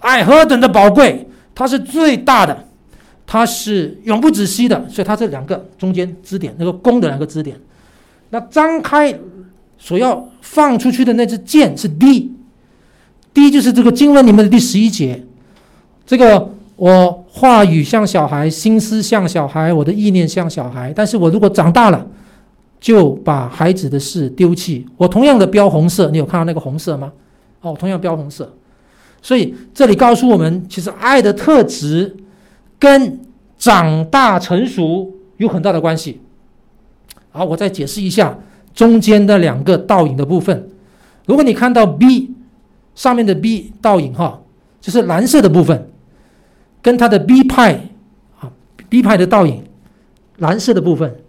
[0.00, 2.66] 爱何等的宝贵，它是最大的，
[3.26, 7.56] 它是永不止息的，所以它这两个中间支点那个弓的两个支点。
[8.30, 9.18] 那张开
[9.78, 15.24] 所要放出去的那支箭是 D，D 就是这个经文里面的第十一节。
[16.06, 20.92] 这个我话语像小孩，心思像小孩，我的意念像小孩。
[20.94, 22.06] 但是我如果长大了，
[22.80, 24.86] 就把孩子的事丢弃。
[24.96, 27.12] 我同样的标红色，你有看到那个红色吗？
[27.60, 28.52] 哦，同样标红色。
[29.20, 32.16] 所以这里告诉我们，其实爱的特质
[32.80, 33.20] 跟
[33.56, 36.20] 长大成熟有很大的关系。
[37.30, 38.36] 好，我再解释一下
[38.74, 40.68] 中间的两个倒影的部分。
[41.26, 42.32] 如果你看到 B
[42.96, 44.40] 上面的 B 倒影哈，
[44.80, 45.88] 就是蓝色的部分，
[46.82, 47.88] 跟它的 B 派
[48.40, 48.50] 啊
[48.90, 49.64] B 派的倒影，
[50.36, 51.22] 蓝色的部分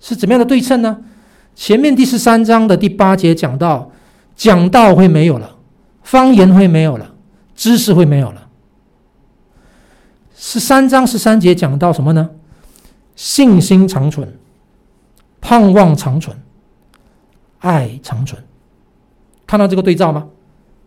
[0.00, 0.98] 是怎么样的对称呢？
[1.54, 3.92] 前面第十三章的第八节讲到，
[4.34, 5.56] 讲道会没有了，
[6.02, 7.14] 方言会没有了，
[7.54, 8.48] 知识会没有了。
[10.34, 12.30] 十三章十三节讲到什么呢？
[13.14, 14.36] 信心长存。
[15.46, 16.34] 盼望长存，
[17.58, 18.42] 爱长存，
[19.46, 20.26] 看到这个对照吗？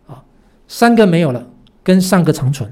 [0.08, 0.20] 啊，
[0.66, 1.46] 三个没有了，
[1.84, 2.68] 跟上个长存。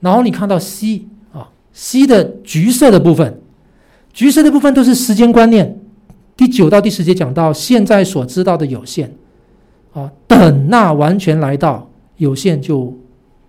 [0.00, 3.40] 然后你看到 C 啊，C 的橘色的部分，
[4.12, 5.78] 橘色的部分都是时间观念。
[6.36, 9.12] 第九到第十节讲到现在所知道的有限，
[9.92, 12.98] 啊，等那完全来到，有限就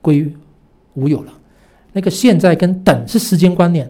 [0.01, 0.29] 归
[0.95, 1.31] 无有了。
[1.93, 3.89] 那个现在跟等是时间观念。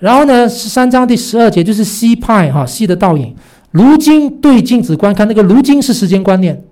[0.00, 3.34] 然后呢，十三章第十二节就是 C 派哈 C 的倒影。
[3.70, 6.64] 如今对镜子观看，那个如今是时间观念。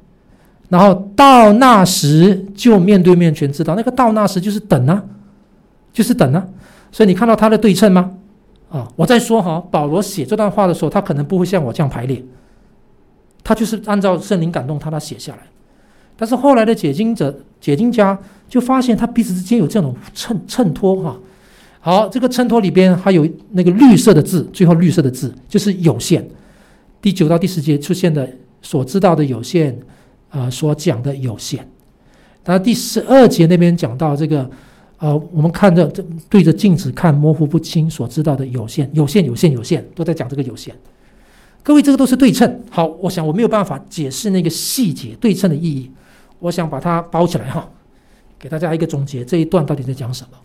[0.69, 5.03] 然后到那时就面对面全知道，那个到那时就是等啊，
[5.93, 6.47] 就是等啊。
[6.91, 8.13] 所以你看到它的对称吗？
[8.69, 12.21] 啊，我在说哈，保罗写这段话的时候，他可能不会像我这样排列，
[13.45, 15.39] 他就是按照圣灵感动他，他写下来。
[16.17, 21.17] 但是后来的解经者、解经家就发现，他彼此之间有这种衬衬托哈。
[21.79, 26.29] 好，这个衬托里边还有那个绿色的字，最后绿色的字就是有限。
[27.01, 28.29] 第九到第十节出现的
[28.63, 29.79] 所知道的有限，
[30.31, 31.69] 呃，所讲的有限。
[32.45, 34.49] 然后第十二节那边讲到这个，
[34.99, 40.75] 呃，我们看着这对着镜子看模糊不清，所知道的有限，有限，有限，有限，都在讲这个有限。
[41.63, 42.63] 各位，这个都是对称。
[42.71, 45.91] 好，我想我没有办法解释那个细节对称的意义，
[46.39, 47.69] 我想把它包起来哈，
[48.39, 50.39] 给大家一个总结，这一段到底在讲什么？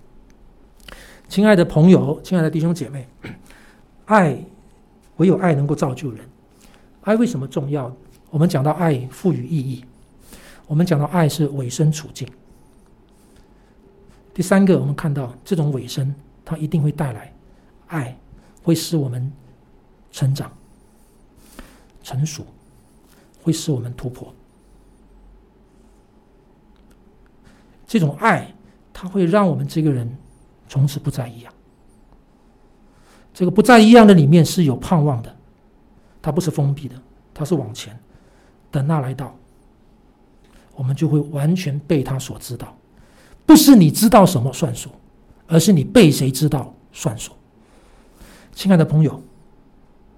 [1.30, 3.08] 亲爱的朋友，亲爱的弟兄姐妹，
[4.06, 4.36] 爱，
[5.18, 6.20] 唯有爱能够造就人。
[7.02, 7.96] 爱为什么重要？
[8.32, 9.86] 我们讲到爱赋予意义，
[10.66, 12.28] 我们讲到爱是委身处境。
[14.34, 17.32] 第三个，我们看到这种委身，它一定会带来
[17.88, 18.18] 爱，
[18.64, 19.32] 会使我们
[20.12, 20.52] 成长、
[22.02, 22.44] 成熟，
[23.44, 24.34] 会使我们突破。
[27.86, 28.52] 这种爱。
[28.94, 30.08] 它会让我们这个人
[30.70, 31.52] 从此不再一样。
[33.34, 35.36] 这个不再一样的里面是有盼望的，
[36.22, 36.96] 它不是封闭的，
[37.34, 38.00] 它是往前。
[38.72, 39.36] 等那来到，
[40.76, 42.76] 我们就会完全被他所知道。
[43.46, 44.90] 不是你知道什么算数，
[45.46, 47.34] 而是你被谁知道算数。
[48.54, 49.22] 亲爱的朋友，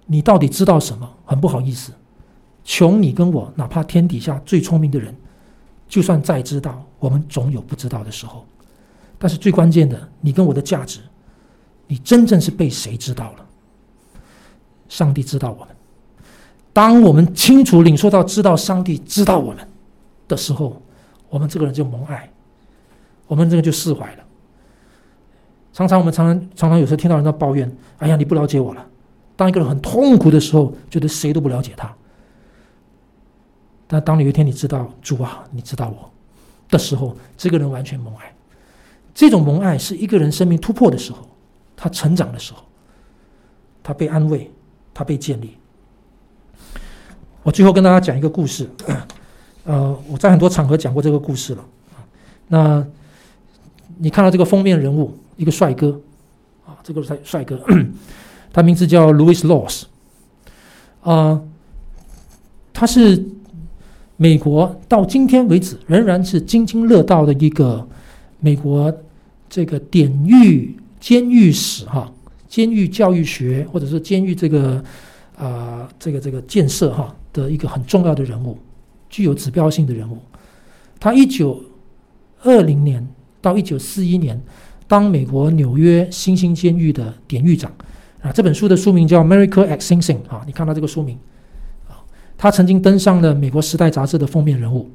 [0.05, 1.11] 你到底知道什么？
[1.25, 1.91] 很不好意思，
[2.63, 5.15] 穷你跟我，哪怕天底下最聪明的人，
[5.87, 8.45] 就算再知道，我们总有不知道的时候。
[9.17, 10.99] 但是最关键的，你跟我的价值，
[11.87, 13.45] 你真正是被谁知道了？
[14.89, 15.72] 上帝知道我们。
[16.73, 19.65] 当我们清楚领受到知道上帝知道我们
[20.27, 20.81] 的时候，
[21.29, 22.27] 我们这个人就蒙爱，
[23.27, 24.23] 我们这个就释怀了。
[25.71, 28.85] 常常我们常常常常有时候听到人在抱怨：“哎呀，你不了解我了。”
[29.35, 31.91] 当一个人很痛苦的时候，觉得谁都不了解他。
[33.87, 36.11] 但当你有一天你知道主啊，你知道我
[36.69, 38.33] 的时候，这个人完全蒙爱。
[39.13, 41.19] 这种蒙爱是一个人生命突破的时候，
[41.75, 42.63] 他成长的时候，
[43.83, 44.51] 他被安慰，
[44.93, 45.55] 他被建立。
[47.43, 48.67] 我最后跟大家讲一个故事，
[49.65, 51.65] 呃，我在很多场合讲过这个故事了。
[52.47, 52.85] 那
[53.97, 55.99] 你看到这个封面人物，一个帅哥，
[56.65, 57.61] 啊，这个帅帅哥，
[58.53, 59.83] 他名字叫 Louis Laws，
[61.01, 61.41] 啊，
[62.71, 63.21] 他是
[64.15, 67.85] 美国到今天为止仍然是津津乐道的一个
[68.39, 68.93] 美国
[69.49, 72.09] 这个典狱监狱史哈，
[72.47, 74.81] 监狱教育学或者是监狱这个
[75.37, 77.13] 啊这个这个建设哈。
[77.33, 78.57] 的一个很重要的人物，
[79.09, 80.19] 具有指标性的人物。
[80.99, 81.61] 他一九
[82.43, 83.05] 二零年
[83.41, 84.41] 到一九四一年
[84.87, 87.69] 当美国纽约新兴监狱的典狱长
[88.21, 88.31] 啊。
[88.31, 91.17] 这本书的书名叫《Miracle at Sing Sing》啊，你看到这个书名
[91.89, 91.99] 啊，
[92.37, 94.89] 他曾经登上了美国《时代》杂志的封面人物。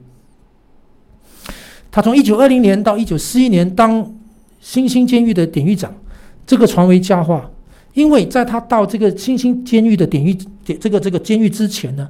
[1.91, 4.15] 他从一九二零年到一九四一年当
[4.61, 5.93] 新兴监狱的典狱长，
[6.47, 7.51] 这个传为佳话。
[7.99, 10.33] 因为在他到这个新兴监狱的典狱，
[10.65, 12.09] 这个这个监狱之前呢，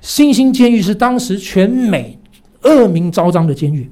[0.00, 2.18] 新兴监狱是当时全美
[2.62, 3.88] 恶名昭彰的监狱。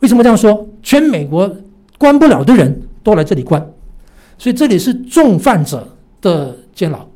[0.00, 0.66] 为什么这样说？
[0.82, 1.54] 全美国
[1.98, 3.60] 关不了的人都来这里关，
[4.38, 5.86] 所以这里是重犯者
[6.22, 7.06] 的监牢，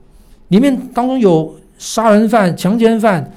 [0.49, 3.33] 里面当中有杀人犯、强奸犯，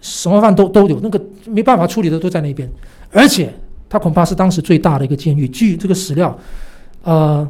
[0.00, 2.70] 什么犯都都有，那个没办法处理的都在那边。
[3.10, 3.52] 而且
[3.88, 5.48] 他恐怕是当时最大的一个监狱。
[5.48, 6.38] 据这个史料，
[7.02, 7.44] 呃。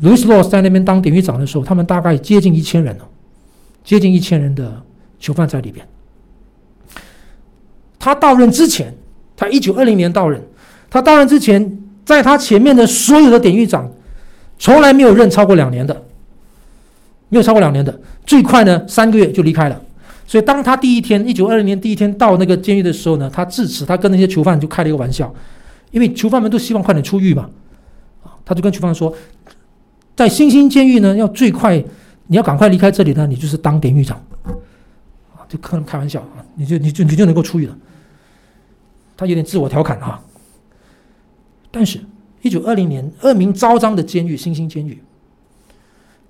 [0.00, 3.08] 路易斯·罗斯在那边当典狱长的时候，他们大概接近一千人了，
[3.82, 4.80] 接近一千人的
[5.18, 5.84] 囚犯在里边。
[7.98, 8.94] 他到任之前，
[9.36, 10.40] 他一九二零年到任，
[10.88, 13.90] 他到任之前，在他前面的所有的典狱长，
[14.56, 16.04] 从来没有任超过两年的，
[17.28, 19.82] 没有超过两年的，最快呢三个月就离开了。
[20.28, 25.34] 所以当他第一天，一九二零年第一天到那个监狱的时候呢，他致辞，他跟那些囚犯就开了一个玩笑，
[25.90, 27.50] 因为囚犯们都希望快点出狱嘛，
[28.22, 29.12] 啊，他就跟囚犯说。
[30.18, 31.80] 在新兴监狱呢，要最快，
[32.26, 34.20] 你要赶快离开这里呢，你就是当典狱长，
[35.36, 37.78] 啊，就开开玩笑啊，你就你就你就能够出狱了。
[39.16, 40.20] 他有点自我调侃啊。
[41.70, 42.00] 但是，
[42.42, 45.00] 一九二零年恶名昭彰的监狱新兴监狱，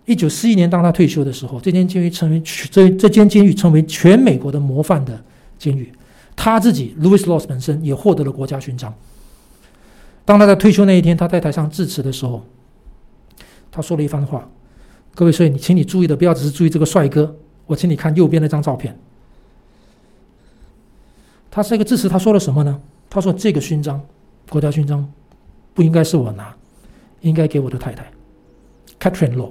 [0.05, 5.19] 一九四一年当他退休的时候，这间监狱成为这这间监狱成为全美国的模范的
[5.59, 5.91] 监狱。
[6.37, 8.93] 他自己 Louis Laws 本身也获得了国家勋章。
[10.27, 12.45] 当他在退休那一天，他在台上致辞的时候。
[13.71, 14.49] 他说了一番话，
[15.15, 17.37] 各位，所以你请你注意的，不要只是注意这个帅哥。
[17.67, 18.99] 我请你看右边那张照片。
[21.51, 22.81] 他是一个致辞，他说了什么呢？
[23.11, 24.01] 他说：“这个勋章，
[24.49, 25.11] 国家勋章，
[25.75, 26.55] 不应该是我拿，
[27.23, 28.11] 应该给我的太太
[29.01, 29.51] ，Catherine Law。”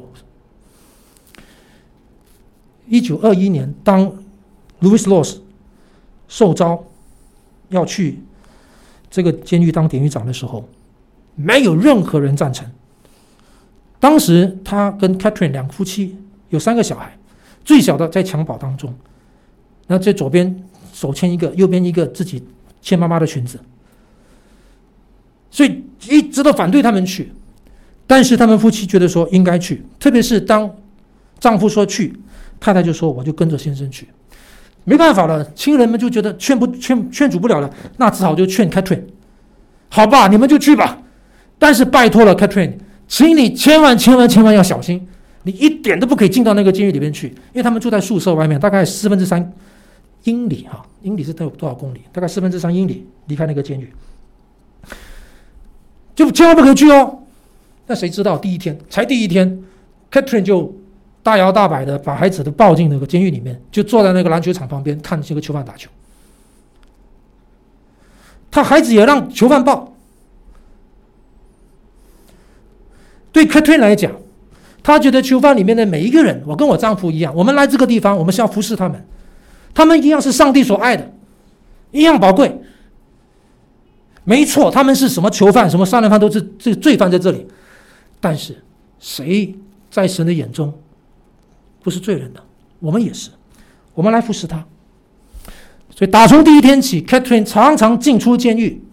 [2.87, 4.11] 一九二一年，当
[4.79, 5.39] Louis Laws
[6.27, 6.83] 受招
[7.69, 8.19] 要去
[9.09, 10.69] 这个监狱当典狱长的时候，
[11.35, 12.69] 没有任何人赞成。
[13.99, 16.15] 当时他跟 Catherine 两夫妻
[16.49, 17.17] 有三个小孩，
[17.65, 18.93] 最小的在襁褓当中，
[19.87, 22.45] 那在左边手牵一个，右边一个自己
[22.79, 23.59] 牵妈妈的裙子，
[25.49, 27.31] 所以一直都反对他们去，
[28.05, 30.71] 但是他们夫妻觉得说应该去，特别是当
[31.39, 32.13] 丈夫说去，
[32.59, 34.07] 太太就说我就跟着先生去，
[34.83, 39.05] 没办法了，亲人们就觉得劝不劝劝阻不了了，那只好就劝 Catherine，
[39.89, 41.01] 好吧，你们就去吧，
[41.57, 42.73] 但是拜托了 Catherine。
[43.07, 45.07] 请你千万千万千万要小心，
[45.43, 49.53] 你一点都不可以进到那个监狱里面去，因为他们住在宿舍外面，大概四分之三
[50.23, 52.01] 英里哈，英里是多多少公里？
[52.11, 53.93] 大概四分之三英里离开那个监狱，
[56.13, 57.19] 就千万不可以去哦。
[57.87, 59.63] 那谁知道第一天才第一天
[60.11, 60.75] ，Catherine 就
[61.23, 65.89] 大摇大摆的把孩子都抱进那个监狱里面，就坐在那个篮球场旁边看这个囚犯打球。
[68.51, 69.93] 他孩子也让囚犯抱。
[73.31, 74.11] 对 Catherine 来讲，
[74.81, 79.05] 她觉得囚犯里面的每一个人，我跟我丈夫一样，我们来这个地方，我们是要服侍他们，
[79.73, 81.13] 他们一样是上帝所爱的，
[81.91, 82.61] 一样宝贵。
[84.23, 87.47] 没错，他们是什么囚犯、什么杀人犯都是这罪犯在这里，
[88.19, 88.61] 但是
[88.99, 89.55] 谁
[89.89, 90.73] 在神的眼中
[91.81, 92.39] 不是罪人呢？
[92.79, 93.29] 我们也是，
[93.93, 94.65] 我们来服侍他。
[95.95, 98.83] 所以打从第一天起，Catherine 常常进出监狱。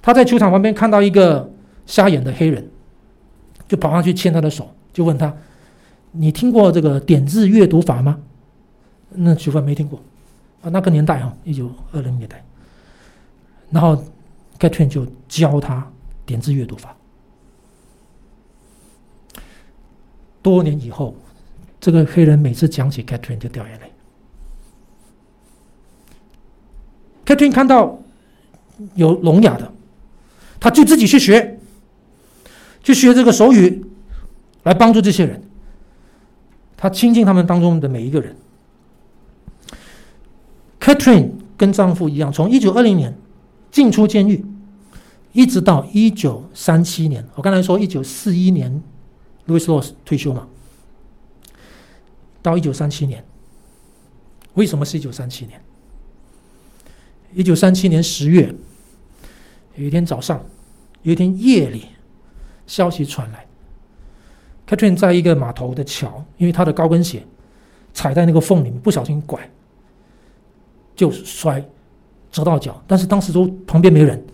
[0.00, 1.52] 他在球场旁边看到一个
[1.84, 2.66] 瞎眼的黑人，
[3.68, 5.32] 就跑上去牵他的手，就问他
[6.10, 8.18] ：“你听过这个点字阅读法吗？”
[9.10, 10.00] 那囚犯没听过
[10.62, 12.44] 啊，那个年代啊，一九二零年代。
[13.70, 14.02] 然后
[14.58, 15.86] Catherine 就教他
[16.26, 16.96] 点字阅读法。
[20.40, 21.14] 多年以后，
[21.78, 23.92] 这个黑人每次讲起 Catherine 就掉眼泪。
[27.26, 27.98] Catherine 看到
[28.94, 29.70] 有聋哑的，
[30.58, 31.57] 他就自己去学，
[32.88, 33.84] 去学这个手语，
[34.62, 35.42] 来帮助这些人。
[36.74, 38.34] 他亲近他们当中的每一个人。
[40.80, 43.14] Catherine 跟丈夫一样，从一九二零年
[43.70, 44.42] 进出监狱，
[45.34, 47.22] 一直到一九三七年。
[47.34, 48.82] 我刚才说一九四一年
[49.46, 50.48] ，Louis Ross 退休嘛，
[52.40, 53.22] 到一九三七年。
[54.54, 55.60] 为什么是一九三七年？
[57.34, 58.54] 一九三七年十月，
[59.76, 60.42] 有一天早上，
[61.02, 61.84] 有一天夜里，
[62.68, 63.44] 消息传来
[64.68, 67.26] ，Katrine 在一个码头的桥，因为她的高跟鞋
[67.92, 69.50] 踩在那个缝里面，不小心拐，
[70.94, 71.60] 就摔，
[72.30, 72.80] 折到脚。
[72.86, 74.24] 但是当时都旁边没人，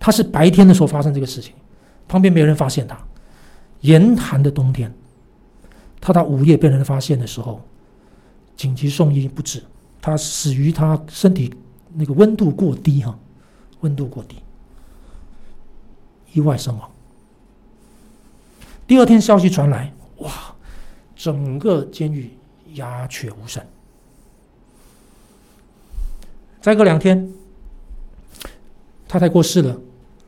[0.00, 1.54] 她是白天的时候发生这个事情，
[2.08, 2.98] 旁边没人发现她。
[3.82, 4.92] 严寒的冬天，
[6.00, 7.60] 她到午夜被人发现的时候，
[8.56, 9.62] 紧急送医不治，
[10.00, 11.54] 她死于她身体。
[11.94, 13.14] 那个温度过低哈，
[13.80, 14.36] 温度过低，
[16.32, 16.91] 意外身亡。
[18.92, 20.30] 第二天消息传来，哇，
[21.16, 22.30] 整个监狱
[22.74, 23.64] 鸦雀无声。
[26.60, 27.32] 再过两天，
[29.08, 29.74] 太太过世了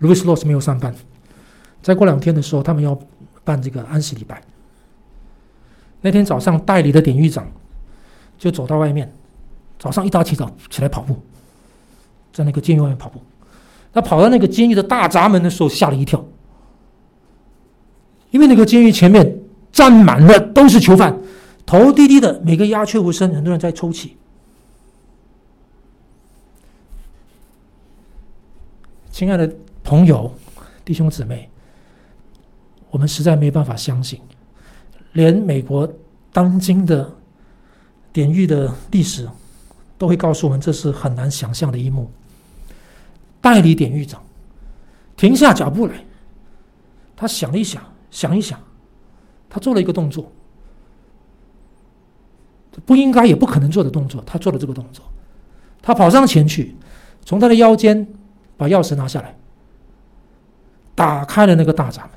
[0.01, 0.95] ，Louis Loss 没有上班。
[1.83, 2.99] 再过两天的时候，他们要
[3.45, 4.43] 办这个安息礼拜。
[6.01, 7.47] 那天早上，代理的典狱长
[8.39, 9.13] 就走到外面，
[9.79, 11.21] 早上一大清早起来跑步。
[12.33, 13.21] 在那个监狱外面跑步，
[13.93, 16.25] 他跑到那个监狱的大闸门的时候，吓了一跳，
[18.35, 19.39] 因为那个监狱前面
[19.71, 21.17] 站满了都是囚犯，
[21.65, 24.17] 头低低的，每个鸦雀无声，很多人在抽泣。
[29.13, 29.49] 亲爱的
[29.85, 30.35] 朋友、
[30.85, 31.49] 弟兄姊妹，
[32.91, 34.21] 我们实在没办法相信，
[35.13, 35.89] 连美国
[36.33, 37.09] 当今的
[38.13, 39.29] 典狱的历史
[39.97, 42.11] 都会告诉我们，这是很难想象的一幕。
[43.41, 44.21] 代理典狱长
[45.17, 46.05] 停下脚步来，
[47.15, 47.81] 他想了一想，
[48.15, 48.61] 想一想，
[49.51, 50.31] 他做了一个动作，
[52.87, 55.05] 不应该也不可能做的动作，他做了这个动作，
[55.83, 56.77] 他跑上前去，
[57.25, 58.07] 从他的腰间
[58.57, 59.37] 把钥匙拿下来，
[60.95, 62.13] 打开了那个大闸门，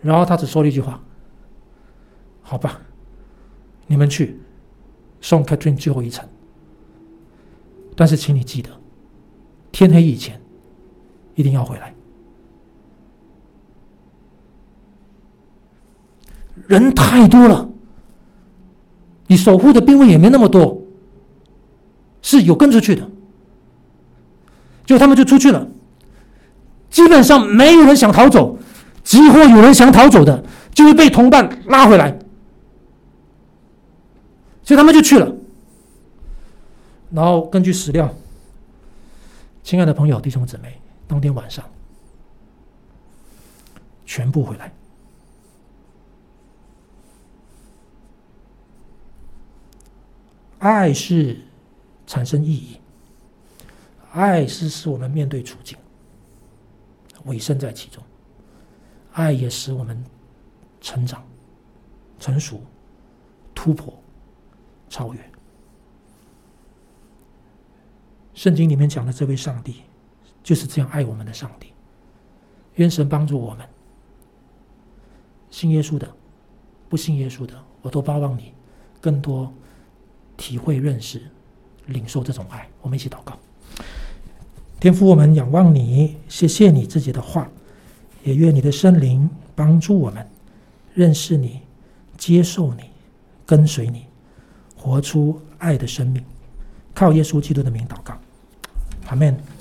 [0.00, 0.98] 然后他只说了一句话
[2.40, 2.80] ：“好吧，
[3.86, 4.40] 你们去
[5.20, 6.26] 送 Catherine 最后一程。”
[7.94, 8.70] 但是，请你记得，
[9.70, 10.40] 天黑以前
[11.34, 11.93] 一定要回来。
[16.66, 17.68] 人太多了，
[19.26, 20.82] 你守护的兵卫也没那么多，
[22.22, 23.08] 是有跟出去的，
[24.86, 25.66] 就他们就出去了。
[26.90, 28.56] 基本上没有人想逃走，
[29.02, 32.16] 几乎有人想逃走的，就会被同伴拉回来，
[34.62, 35.34] 所以他们就去了。
[37.10, 38.14] 然后根据史料，
[39.62, 41.64] 亲爱的朋友、弟兄姊妹，当天晚上
[44.06, 44.72] 全部回来。
[50.64, 51.36] 爱是
[52.06, 52.78] 产生意义，
[54.12, 55.76] 爱是使我们面对处境，
[57.26, 58.02] 委身在其中，
[59.12, 60.02] 爱也使我们
[60.80, 61.22] 成长、
[62.18, 62.62] 成熟、
[63.54, 63.92] 突破、
[64.88, 65.20] 超越。
[68.32, 69.82] 圣经里面讲的这位上帝，
[70.42, 71.74] 就是这样爱我们的上帝。
[72.76, 73.68] 愿神帮助我们，
[75.50, 76.10] 信耶稣的，
[76.88, 78.54] 不信耶稣的，我都盼望你
[78.98, 79.52] 更多
[80.36, 81.22] 体会、认识、
[81.86, 82.68] 领受这种爱。
[82.82, 83.38] 我们一起祷告，
[84.78, 87.48] 天父，我们仰望你，谢谢你自己的话，
[88.22, 90.26] 也愿你的圣灵帮助我们
[90.92, 91.60] 认识你、
[92.16, 92.82] 接受你、
[93.46, 94.06] 跟随你，
[94.76, 96.22] 活出爱的生命。
[96.94, 98.14] 靠耶稣基督的名祷告，
[99.06, 99.53] 阿门。